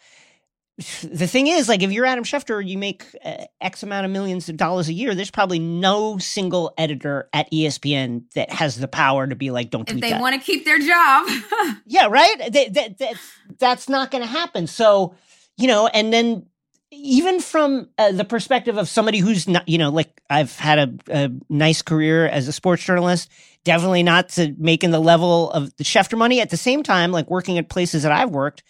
[1.03, 4.49] the thing is, like, if you're Adam Schefter, you make uh, X amount of millions
[4.49, 5.15] of dollars a year.
[5.15, 9.89] There's probably no single editor at ESPN that has the power to be like, "Don't
[9.89, 11.29] If tweet they want to keep their job.
[11.87, 12.53] yeah, right.
[12.53, 14.67] That, that, that's that's not going to happen.
[14.67, 15.15] So,
[15.59, 16.47] you know, and then
[16.93, 20.95] even from uh, the perspective of somebody who's not, you know, like I've had a,
[21.09, 23.31] a nice career as a sports journalist.
[23.65, 26.41] Definitely not to making the level of the Schefter money.
[26.41, 28.65] At the same time, like working at places that I've worked,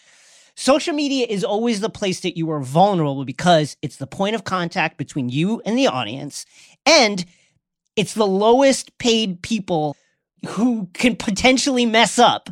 [0.54, 4.44] social media is always the place that you are vulnerable because it's the point of
[4.44, 6.44] contact between you and the audience,
[6.84, 7.24] and
[7.96, 9.96] it's the lowest paid people
[10.48, 12.50] who can potentially mess up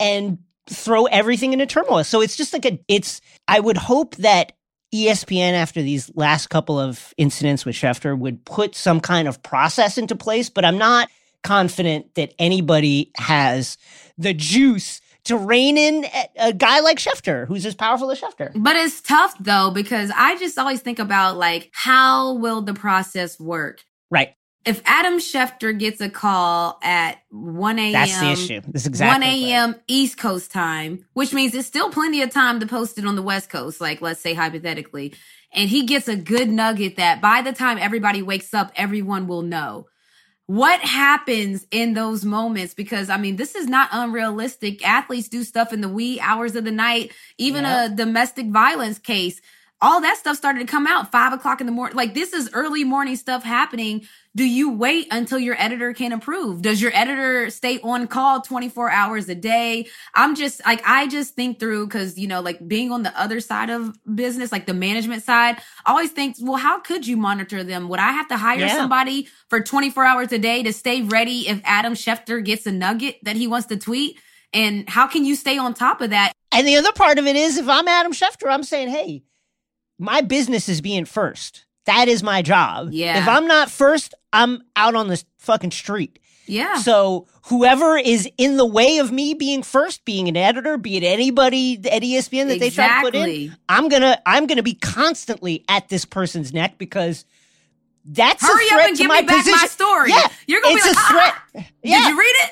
[0.00, 0.38] and
[0.68, 2.02] throw everything into turmoil.
[2.02, 4.52] So it's just like a it's I would hope that
[4.94, 9.98] ESPN after these last couple of incidents with Schefter would put some kind of process
[9.98, 11.08] into place, but I'm not
[11.42, 13.76] confident that anybody has
[14.16, 18.52] the juice to rein in a, guy like Schefter, who's as powerful as Schefter.
[18.54, 23.40] But it's tough though, because I just always think about like, how will the process
[23.40, 23.82] work?
[24.10, 24.36] Right.
[24.64, 27.92] If Adam Schefter gets a call at 1 a.m.
[27.92, 28.60] That's the issue.
[28.66, 29.74] That's exactly 1 a.m.
[29.86, 33.22] East Coast time, which means it's still plenty of time to post it on the
[33.22, 35.14] West Coast, like let's say hypothetically.
[35.52, 39.42] And he gets a good nugget that by the time everybody wakes up, everyone will
[39.42, 39.86] know.
[40.46, 42.74] What happens in those moments?
[42.74, 44.86] Because I mean, this is not unrealistic.
[44.86, 47.86] Athletes do stuff in the wee hours of the night, even Yeah.
[47.86, 49.40] a domestic violence case.
[49.84, 51.94] All that stuff started to come out five o'clock in the morning.
[51.94, 54.06] Like this is early morning stuff happening.
[54.34, 56.62] Do you wait until your editor can approve?
[56.62, 59.86] Does your editor stay on call 24 hours a day?
[60.14, 63.40] I'm just like, I just think through because, you know, like being on the other
[63.40, 67.62] side of business, like the management side, I always think, well, how could you monitor
[67.62, 67.90] them?
[67.90, 68.76] Would I have to hire Yeah.
[68.76, 73.18] somebody for 24 hours a day to stay ready if Adam Schefter gets a nugget
[73.24, 74.18] that he wants to tweet?
[74.54, 76.32] And how can you stay on top of that?
[76.52, 79.24] And the other part of it is if I'm Adam Schefter, I'm saying, hey,
[79.98, 81.64] my business is being first.
[81.86, 82.88] That is my job.
[82.92, 83.20] Yeah.
[83.20, 86.18] If I'm not first, I'm out on the fucking street.
[86.46, 86.76] Yeah.
[86.76, 91.02] So whoever is in the way of me being first, being an editor, be it
[91.02, 95.64] anybody at ESPN that they try to put in, I'm gonna I'm gonna be constantly
[95.68, 97.24] at this person's neck because
[98.04, 99.68] that's Hurry a up threat and to give my me back my position.
[99.68, 100.10] story.
[100.10, 101.34] Yeah, You're gonna it's be a like, threat.
[101.56, 102.50] "Ah, Yeah, Did you read it?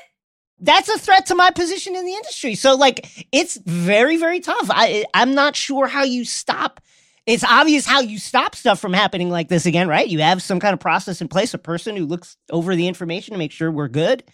[0.61, 2.55] that's a threat to my position in the industry.
[2.55, 4.69] So like it's very very tough.
[4.71, 6.81] I I'm not sure how you stop.
[7.27, 10.09] It's obvious how you stop stuff from happening like this again, right?
[10.09, 13.33] You have some kind of process in place, a person who looks over the information
[13.33, 14.25] to make sure we're good.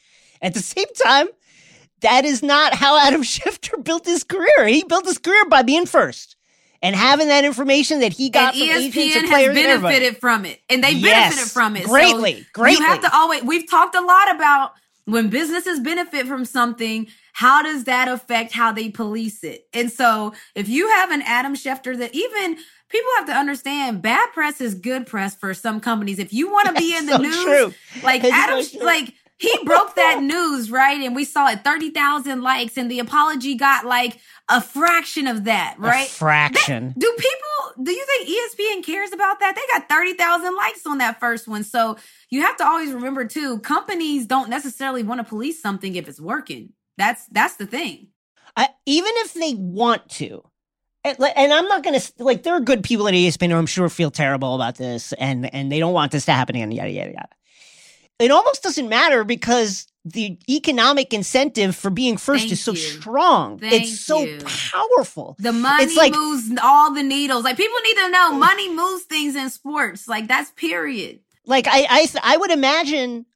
[0.41, 1.29] At the same time,
[2.01, 4.67] that is not how Adam Schefter built his career.
[4.67, 6.37] He built his career by being first
[6.83, 9.95] and having that information that he got and from ESPN has players and everybody.
[9.95, 12.85] benefited from it, and they Yes, benefited from it So greatly, greatly.
[12.85, 13.43] You have to always.
[13.43, 14.73] We've talked a lot about
[15.05, 17.09] when businesses benefit from something.
[17.33, 19.67] How does that affect how they police it?
[19.73, 22.59] And so, if you have an Adam Schefter that even
[22.89, 26.19] people have to understand, bad press is good press for some companies.
[26.19, 27.75] If you want to be in the so news, true.
[28.03, 28.85] like It's Adam, true.
[28.85, 31.01] like he broke that news, right?
[31.01, 34.19] And we saw it 30,000 likes and the apology got like
[34.49, 36.09] a fraction of that, A right?
[36.09, 36.95] fraction.
[36.99, 39.55] Do people, do you think ESPN cares about that?
[39.55, 41.63] They got 30,000 likes on that first one.
[41.65, 41.99] So
[42.31, 46.21] you have to always remember too, companies don't necessarily want to police something if it's
[46.21, 46.73] working.
[46.97, 48.09] That's, that's the thing.
[48.57, 50.43] I, even if they want to,
[51.05, 53.89] and, and I'm not gonna like there are good people at ESPN who I'm sure
[53.89, 57.11] feel terrible about this, and and they don't want this to happen, and yada yada
[57.13, 57.29] yada.
[58.19, 62.79] it almost doesn't matter because the economic incentive for being first Thank is so you.
[62.79, 63.59] strong.
[63.59, 64.39] Thank it's so you.
[64.73, 65.37] powerful.
[65.39, 67.45] The money It's like- moves all the needles.
[67.45, 70.09] Like people need to know money moves things in sports.
[70.09, 71.21] Like that's period.
[71.45, 73.27] Like I I I would imagine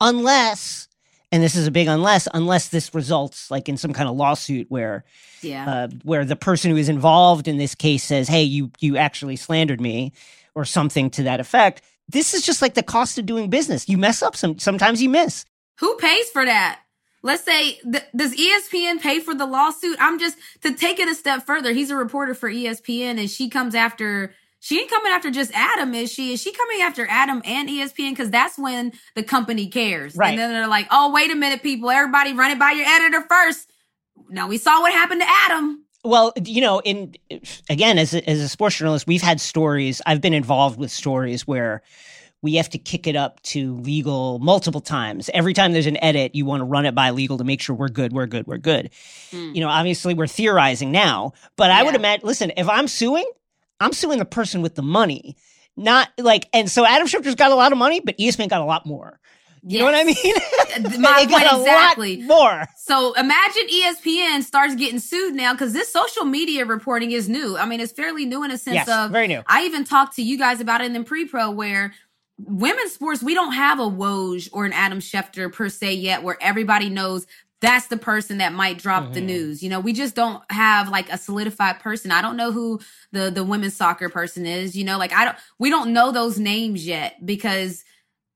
[0.00, 0.88] unless
[1.32, 4.66] and this is a big unless unless this results like in some kind of lawsuit
[4.70, 5.04] where
[5.40, 5.68] Yeah.
[5.68, 9.36] uh, where the person who is involved in this case says, "Hey, you you actually
[9.36, 10.12] slandered me,"
[10.54, 11.82] or something to that effect.
[12.08, 13.88] This is just like the cost of doing business.
[13.88, 14.58] You mess up some.
[14.58, 15.44] Sometimes you miss.
[15.80, 16.80] Who pays for that?
[17.24, 19.96] Let's say, th- does ESPN pay for the lawsuit?
[20.00, 21.72] I'm just to take it a step further.
[21.72, 24.34] He's a reporter for ESPN, and she comes after.
[24.64, 26.34] She ain't coming after just Adam, is she?
[26.34, 28.10] Is she coming after Adam and ESPN?
[28.10, 30.14] Because that's when the company cares.
[30.14, 30.30] Right.
[30.30, 31.90] And then they're like, "Oh, wait a minute, people!
[31.90, 33.68] Everybody, run it by your editor first.
[34.28, 35.84] No, we saw what happened to Adam.
[36.04, 37.16] Well, you know, in
[37.68, 40.00] again, as a, as a sports journalist, we've had stories.
[40.06, 41.82] I've been involved with stories where
[42.40, 45.28] we have to kick it up to legal multiple times.
[45.34, 47.74] Every time there's an edit, you want to run it by legal to make sure
[47.74, 48.90] we're good, we're good, we're good.
[49.32, 49.56] Mm.
[49.56, 52.24] You know, obviously we're theorizing now, but I would imagine.
[52.24, 53.28] Listen, if I'm suing,
[53.82, 55.36] I'm suing the person with the money,
[55.76, 56.48] not like.
[56.52, 58.86] And so Adam Schefter's got a lot of money, but E ESPN got a lot
[58.86, 59.18] more.
[59.64, 60.16] You know what I mean?
[61.00, 62.16] My They got point a exactly.
[62.22, 62.66] lot more.
[62.78, 67.56] So imagine ESPN starts getting sued now because this social media reporting is new.
[67.56, 69.42] I mean, it's fairly new in a sense Yes, of very new.
[69.46, 71.92] I even talked to you guys about it in the pre-pro where
[72.38, 76.36] women's sports, we don't have a Woj or an Adam Schefter per se yet where
[76.40, 77.26] everybody knows
[77.62, 79.26] that's the person that might drop the Mhm.
[79.26, 79.62] news.
[79.62, 82.10] You know, we just don't have like a solidified person.
[82.10, 82.80] I don't know who
[83.12, 84.76] the the women's soccer person is.
[84.76, 87.84] You know, like I don't we don't know those names yet because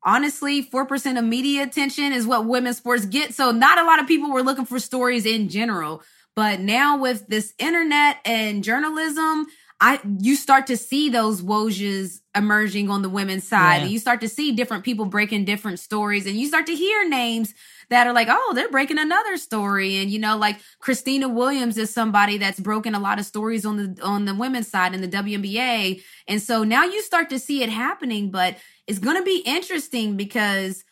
[0.05, 3.35] honestly, 4% of media attention is what women's sports get.
[3.35, 6.03] So not a lot of people were looking for stories in general.
[6.37, 9.47] But now with this internet and journalism,
[9.81, 13.77] I you start to see those Wojs emerging on the women's side.
[13.77, 13.83] Yeah.
[13.83, 16.27] And you start to see different people breaking different stories.
[16.27, 17.55] And you start to hear names
[17.91, 19.97] that are like, oh, they're breaking another story.
[19.97, 23.77] And you know, like Khristina Williams is somebody that's broken a lot of stories on
[23.77, 26.03] the on the women's side in the WNBA.
[26.27, 28.57] And so now you start to see it happening, but
[28.87, 30.85] it's gonna be interesting because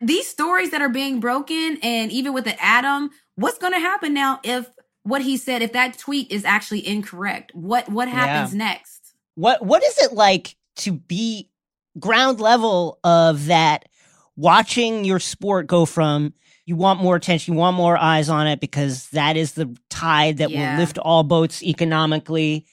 [0.00, 4.40] these stories that are being broken and even with the Adam, what's gonna happen now
[4.44, 4.70] if
[5.02, 7.54] what he said, if that tweet is actually incorrect?
[7.54, 9.14] What what happens next?
[9.34, 11.48] What what is it like to be
[11.98, 13.88] ground level of that
[14.36, 16.32] watching your sport go from
[16.66, 20.36] you want more attention, you want more eyes on it because that is the tide
[20.36, 20.60] that Yeah.
[20.70, 22.64] will lift all boats economically.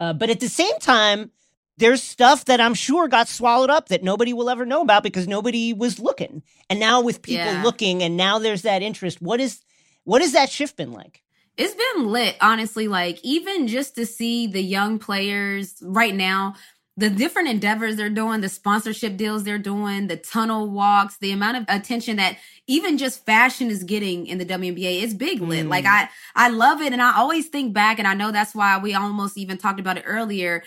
[0.00, 1.30] Uh, but at the same time,
[1.76, 5.28] there's stuff that I'm sure got swallowed up that nobody will ever know about because
[5.28, 6.42] nobody was looking.
[6.68, 7.62] And now with people Yeah.
[7.62, 9.60] looking and now there's that interest, what is
[10.04, 11.22] what has that shift been like?
[11.56, 12.88] It's been lit, honestly.
[12.88, 16.54] Like, even just to see the young players right now,
[16.96, 21.56] the different endeavors they're doing, the sponsorship deals they're doing, the tunnel walks, the amount
[21.56, 25.66] of attention that even just fashion is getting in the WNBA, it's big lit.
[25.66, 25.70] Mm.
[25.70, 26.92] Like, I, I love it.
[26.92, 29.98] And I always think back, and I know that's why we almost even talked about
[29.98, 30.62] it earlier.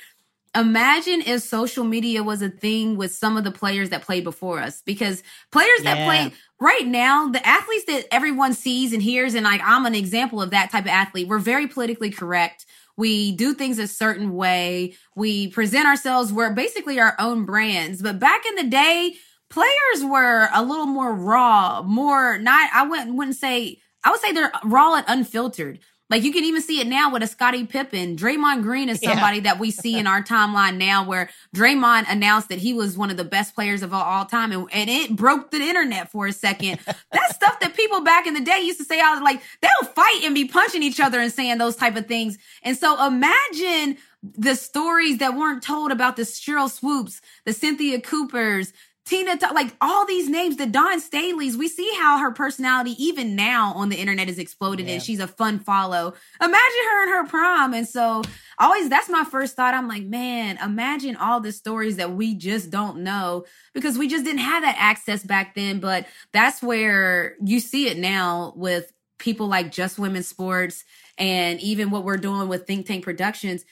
[0.55, 4.59] Imagine if social media was a thing with some of the players that played before
[4.59, 6.29] us, because players that Yeah.
[6.59, 10.51] Right now, the athletes that everyone sees and hears, and like I'm an example of
[10.51, 12.65] that type of athlete, we're very politically correct.
[12.95, 14.95] We do things a certain way.
[15.15, 18.01] We present ourselves, we're basically our own brands.
[18.01, 19.15] But back in the day,
[19.49, 24.31] players were a little more raw, more not, I wouldn't, wouldn't say, I would say
[24.31, 25.79] they're raw and unfiltered.
[26.09, 28.15] Like you can even see it now with a Scottie Pippen.
[28.15, 29.11] Draymond Green is Yeah.
[29.11, 33.11] somebody that we see in our timeline now where Draymond announced that he was one
[33.11, 36.27] of the best players of all, all time and, and it broke the internet for
[36.27, 36.79] a second.
[37.11, 40.21] That's stuff that people back in the day used to say out like they'll fight
[40.23, 42.37] and be punching each other and saying those type of things.
[42.63, 48.71] And so imagine the stories that weren't told about the Sheryl Swoopes, the Cynthia Coopers,
[49.07, 53.71] Tina, like all these names, the Dawn Staley's, we see how her personality, even now
[53.73, 54.95] on the internet, is exploded Yeah.
[54.95, 56.13] and she's a fun follow.
[56.41, 57.73] Imagine her in her prime.
[57.73, 58.21] And so,
[58.59, 59.73] always, that's my first thought.
[59.73, 64.25] I'm like, man, imagine all the stories that we just don't know because we just
[64.25, 65.79] didn't have that access back then.
[65.79, 70.83] But that's where you see it now with people like Just Women's Sports
[71.17, 73.63] and even what we're doing with Think Tank Productions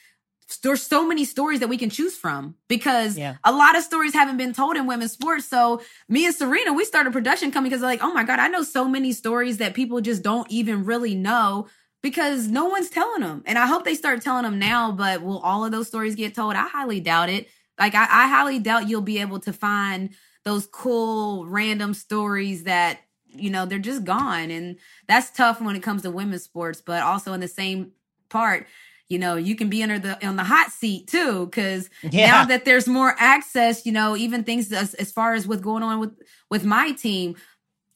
[0.62, 3.36] there's so many stories that we can choose from because Yeah.
[3.44, 5.46] a lot of stories haven't been told in women's sports.
[5.46, 8.62] So me and Serena, we started production coming because like, oh my God, I know
[8.62, 11.66] so many stories that people just don't even really know
[12.02, 13.42] because no one's telling them.
[13.46, 16.34] And I hope they start telling them now, but will all of those stories get
[16.34, 16.54] told?
[16.54, 17.48] I highly doubt it.
[17.78, 20.10] Like I, I highly doubt you'll be able to find
[20.44, 24.50] those cool random stories that, you know, they're just gone.
[24.52, 24.76] And
[25.08, 27.90] that's tough when it comes to women's sports, but also in the same
[28.28, 28.66] part,
[29.08, 32.26] you know, you can be under the on the hot seat too, because Yeah.
[32.26, 35.82] now that there's more access, you know, even things as, as far as what's going
[35.82, 36.12] on with
[36.50, 37.36] with my team,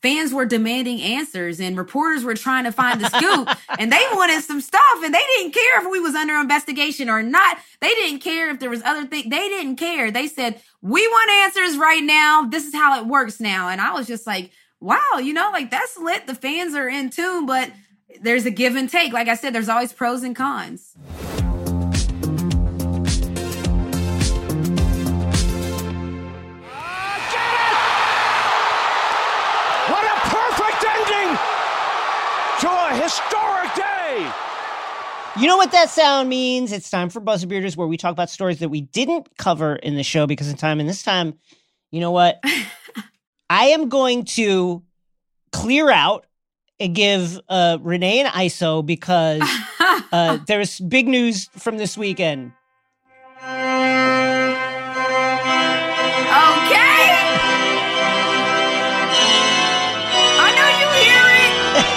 [0.02, 3.48] fans were demanding answers and reporters were trying to find the scoop
[3.78, 7.22] and they wanted some stuff and they didn't care if we was under investigation or
[7.22, 7.58] not.
[7.80, 9.24] They didn't care if there was other things.
[9.28, 10.10] They didn't care.
[10.10, 12.46] They said, we want answers right now.
[12.46, 13.68] This is how it works now.
[13.68, 14.50] And I was just like,
[14.80, 16.26] wow, you know, like that's lit.
[16.26, 17.70] The fans are in tune, but
[18.20, 19.12] there's a give and take.
[19.12, 20.94] Like I said, there's always pros and cons.
[29.88, 31.38] What a perfect ending
[32.60, 34.32] to a historic day!
[35.40, 36.72] You know what that sound means?
[36.72, 39.96] It's time for Buzzer Beaters, where we talk about stories that we didn't cover in
[39.96, 40.80] the show because of time.
[40.80, 41.38] And this time,
[41.90, 42.42] you know what?
[43.50, 44.82] I am going to
[45.52, 46.29] clear out and
[46.88, 49.42] give uh, Renee and ISO because
[50.12, 52.52] uh, there's big news from this weekend.
[56.30, 57.06] Okay.
[60.38, 61.52] I know you hear it.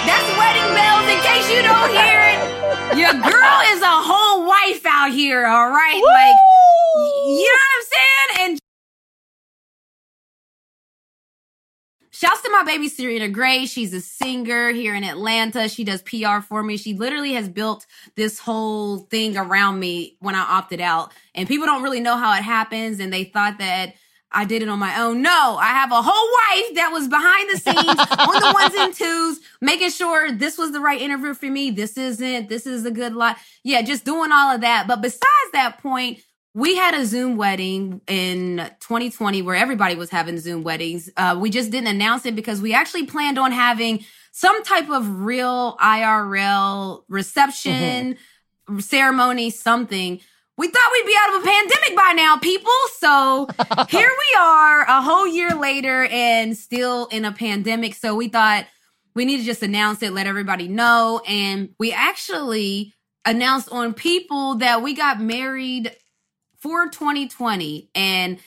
[0.08, 2.40] That's wedding bells in case you don't hear it.
[2.98, 6.02] Your girl is a whole wife out here, all right?
[6.02, 6.36] Like,
[6.96, 7.44] y-
[12.24, 13.70] Shouts to my baby Sirena Grace.
[13.70, 15.68] She's a singer here in Atlanta.
[15.68, 16.78] She does PR for me.
[16.78, 21.12] She literally has built this whole thing around me when I opted out.
[21.34, 22.98] And people don't really know how it happens.
[22.98, 23.92] And they thought that
[24.32, 25.20] I did it on my own.
[25.20, 26.12] No, I have a whole
[26.62, 27.76] wife that was behind the scenes
[28.18, 31.72] on the ones and twos, making sure this was the right interview for me.
[31.72, 33.36] This isn't, this is a good lot.
[33.64, 34.86] Yeah, just doing all of that.
[34.88, 36.20] But besides that point,
[36.54, 41.10] we had a Zoom wedding in 2020 where everybody was having Zoom weddings.
[41.16, 45.20] Uh, we just didn't announce it because we actually planned on having some type of
[45.20, 48.16] real IRL reception,
[48.78, 50.20] ceremony, something.
[50.56, 52.70] We thought we'd be out of a pandemic by now, people.
[52.98, 53.48] So
[53.88, 57.94] here we are a whole year later and still in a pandemic.
[57.94, 58.66] So we thought
[59.16, 61.20] we need to just announce it, let everybody know.
[61.26, 62.94] And we actually
[63.24, 65.96] announced on people that we got married
[66.64, 68.38] for 2020 and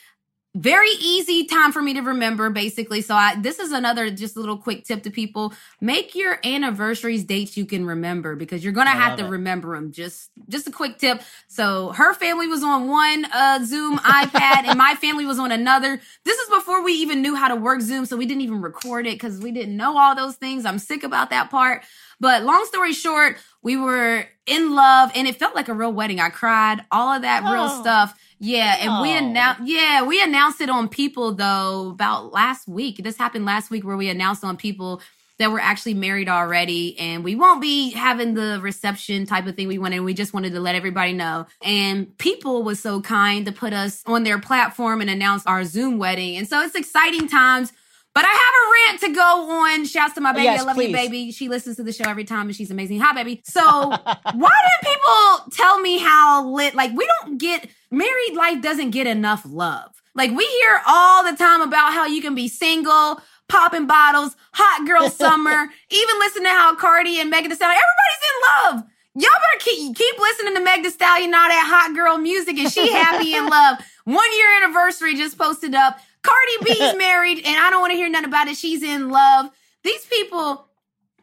[0.56, 3.02] very easy time for me to remember basically.
[3.02, 5.54] So i this is another just little quick tip to people.
[5.82, 9.30] Make your anniversaries dates you can remember because you're gonna have to it.
[9.30, 11.22] remember them just just a quick tip.
[11.48, 16.02] So her family was on one uh zoom ipad and my family was on another.
[16.26, 19.06] This is before we even knew how to work zoom so we didn't even record
[19.06, 20.66] it because we didn't know all those things.
[20.66, 21.84] I'm sick about that part.
[22.20, 23.38] But long story short
[23.68, 27.22] we were in love and it felt like a real wedding i cried all of
[27.24, 27.82] that real Oh.
[27.82, 28.10] stuff
[28.40, 29.18] yeah, and we Oh.
[29.18, 29.62] announced.
[29.66, 32.98] Yeah, we announced it on People though about last week.
[33.04, 35.02] This happened last week where we announced on People
[35.40, 39.68] that we're actually married already, and we won't be having the reception type of thing
[39.68, 40.02] we wanted.
[40.02, 41.48] We just wanted to let everybody know.
[41.64, 45.98] And People was so kind to put us on their platform and announce our Zoom
[45.98, 47.74] wedding, and so it's exciting times.
[48.18, 49.86] But I have a rant to go on.
[49.86, 50.46] Shouts to my baby.
[50.46, 50.88] Yes, I love please.
[50.88, 51.32] you, baby.
[51.32, 53.00] She listens to the show every time and she's amazing.
[53.00, 53.44] Hi, baby.
[53.46, 53.94] So why
[54.34, 56.74] didn't people tell me how lit?
[56.74, 60.02] Like, we don't get married life doesn't get enough love.
[60.16, 64.88] Like, we hear all the time about how you can be single, popping bottles, hot
[64.88, 68.92] girl summer, even listen to how Cardi and Megan Thee Stallion, everybody's in love.
[69.14, 72.72] Y'all better keep, keep listening to Meg Thee Stallion, all that hot girl music, and
[72.72, 73.78] she happy in love.
[74.06, 76.00] One year anniversary just posted up.
[76.28, 78.58] Cardi B's married, and I don't want to hear nothing about it.
[78.58, 79.50] She's in love.
[79.84, 80.68] These people,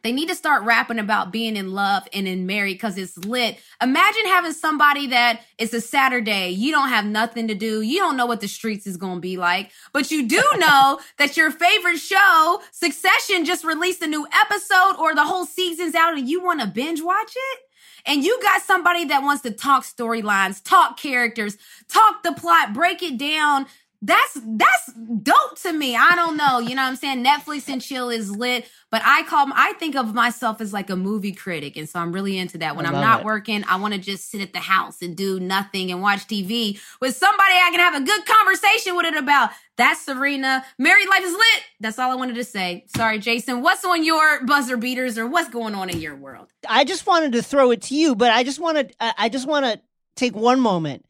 [0.03, 3.59] they need to start rapping about being in love and in married because it's lit.
[3.81, 8.17] Imagine having somebody that it's a Saturday, you don't have nothing to do, you don't
[8.17, 11.97] know what the streets is gonna be like, but you do know that your favorite
[11.97, 16.61] show, Succession, just released a new episode or the whole season's out and you want
[16.61, 17.59] to binge watch it
[18.05, 23.01] and you got somebody that wants to talk storylines, talk characters, talk the plot, break
[23.01, 23.65] it down.
[24.05, 25.95] That's that's dope to me.
[25.95, 27.25] I don't know, you know what I'm saying?
[27.25, 30.95] Netflix and chill is lit, but I call I think of myself as like a
[30.95, 32.75] movie critic, and so I'm really into that.
[32.75, 33.25] When I'm not it.
[33.25, 36.79] working, I want to just sit at the house and do nothing and watch TV
[37.01, 39.49] with somebody I can have a good conversation with it about.
[39.75, 40.63] That's Serena.
[40.77, 41.63] Married life is lit.
[41.79, 42.85] That's all I wanted to say.
[42.95, 43.61] Sorry, Jason.
[43.61, 46.53] What's on your buzzer beaters or what's going on in your world?
[46.69, 49.47] I just wanted to throw it to you, but I just want to I just
[49.47, 49.81] want to
[50.15, 51.05] take one moment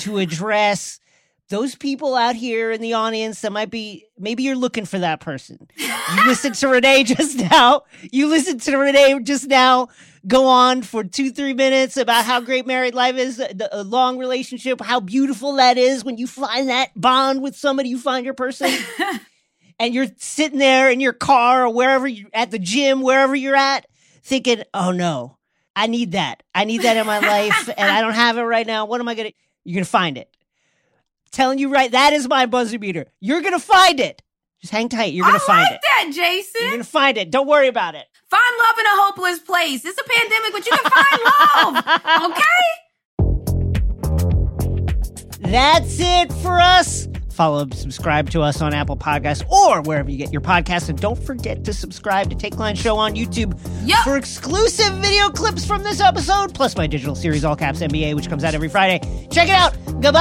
[0.00, 0.98] to address
[1.50, 5.20] those people out here in the audience that might be maybe you're looking for that
[5.20, 5.68] person.
[5.76, 7.82] You listened to Renee just now.
[8.10, 9.88] You listened to Renee just now
[10.26, 14.18] go on for two, three minutes about how great married life is, the, a long
[14.18, 18.34] relationship, how beautiful that is when you find that bond with somebody, you find your
[18.34, 18.70] person.
[19.80, 23.56] and you're sitting there in your car or wherever you're at the gym, wherever you're
[23.56, 23.86] at,
[24.22, 25.38] thinking, oh no,
[25.74, 26.42] I need that.
[26.54, 28.84] I need that in my life, and I don't have it right now.
[28.84, 29.32] What am I gonna?
[29.64, 30.28] You're gonna find it.
[31.32, 33.06] Telling you right, that is my buzzer beater.
[33.20, 34.22] You're gonna find it.
[34.60, 35.12] Just hang tight.
[35.14, 35.80] You're gonna I find like it.
[35.82, 36.60] that, Jason.
[36.62, 37.30] You're gonna find it.
[37.30, 38.04] Don't worry about it.
[38.28, 39.84] Find love in a hopeless place.
[39.84, 41.20] It's a pandemic, but you can find
[42.24, 42.32] love.
[42.32, 42.70] Okay?
[45.50, 47.08] That's it for us.
[47.40, 50.90] Follow and subscribe to us on Apple Podcasts or wherever you get your podcasts.
[50.90, 54.04] And don't forget to subscribe to Takeline Show on YouTube Yup.
[54.04, 58.28] for exclusive video clips from this episode, plus my digital series, All Caps NBA, which
[58.28, 59.00] comes out every Friday.
[59.30, 59.74] Check it out.
[60.02, 60.20] Goodbye.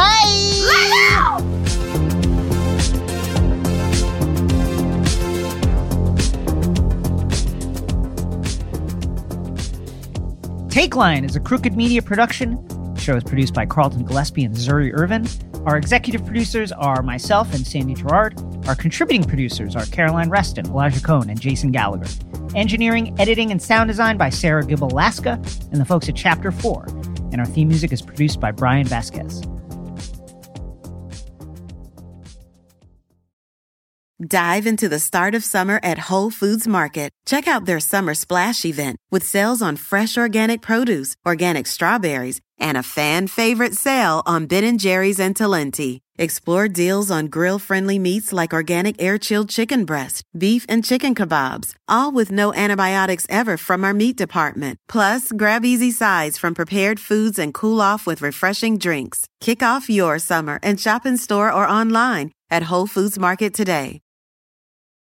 [10.69, 12.65] Takeline is a crooked media production.
[13.09, 15.27] Show is produced by Carlton Gillespie and Zuri Irvin.
[15.65, 18.39] Our executive producers are myself and Sandy Girard.
[18.67, 22.05] Our contributing producers are Caroline Reston, Elijah Cohn, and Jason Gallagher.
[22.53, 25.41] Engineering, editing, and sound design by Sarah Gibble Laska
[25.71, 26.85] and the folks at Chapter 4.
[27.31, 29.41] And our theme music is produced by Brian Vasquez.
[34.27, 37.09] Dive into the start of summer at Whole Foods Market.
[37.25, 42.77] Check out their summer splash event with sales on fresh organic produce, organic strawberries, and
[42.77, 45.99] a fan favorite sale on Ben & Jerry's and Talenti.
[46.17, 52.11] Explore deals on grill-friendly meats like organic air-chilled chicken breast, beef and chicken kebabs, all
[52.11, 54.77] with no antibiotics ever from our meat department.
[54.89, 59.27] Plus, grab easy sides from prepared foods and cool off with refreshing drinks.
[59.39, 64.01] Kick off your summer and shop in store or online at Whole Foods Market today.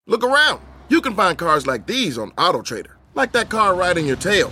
[0.08, 0.62] Look around.
[0.90, 4.52] You can find cars like these on AutoTrader, like that car riding your tail.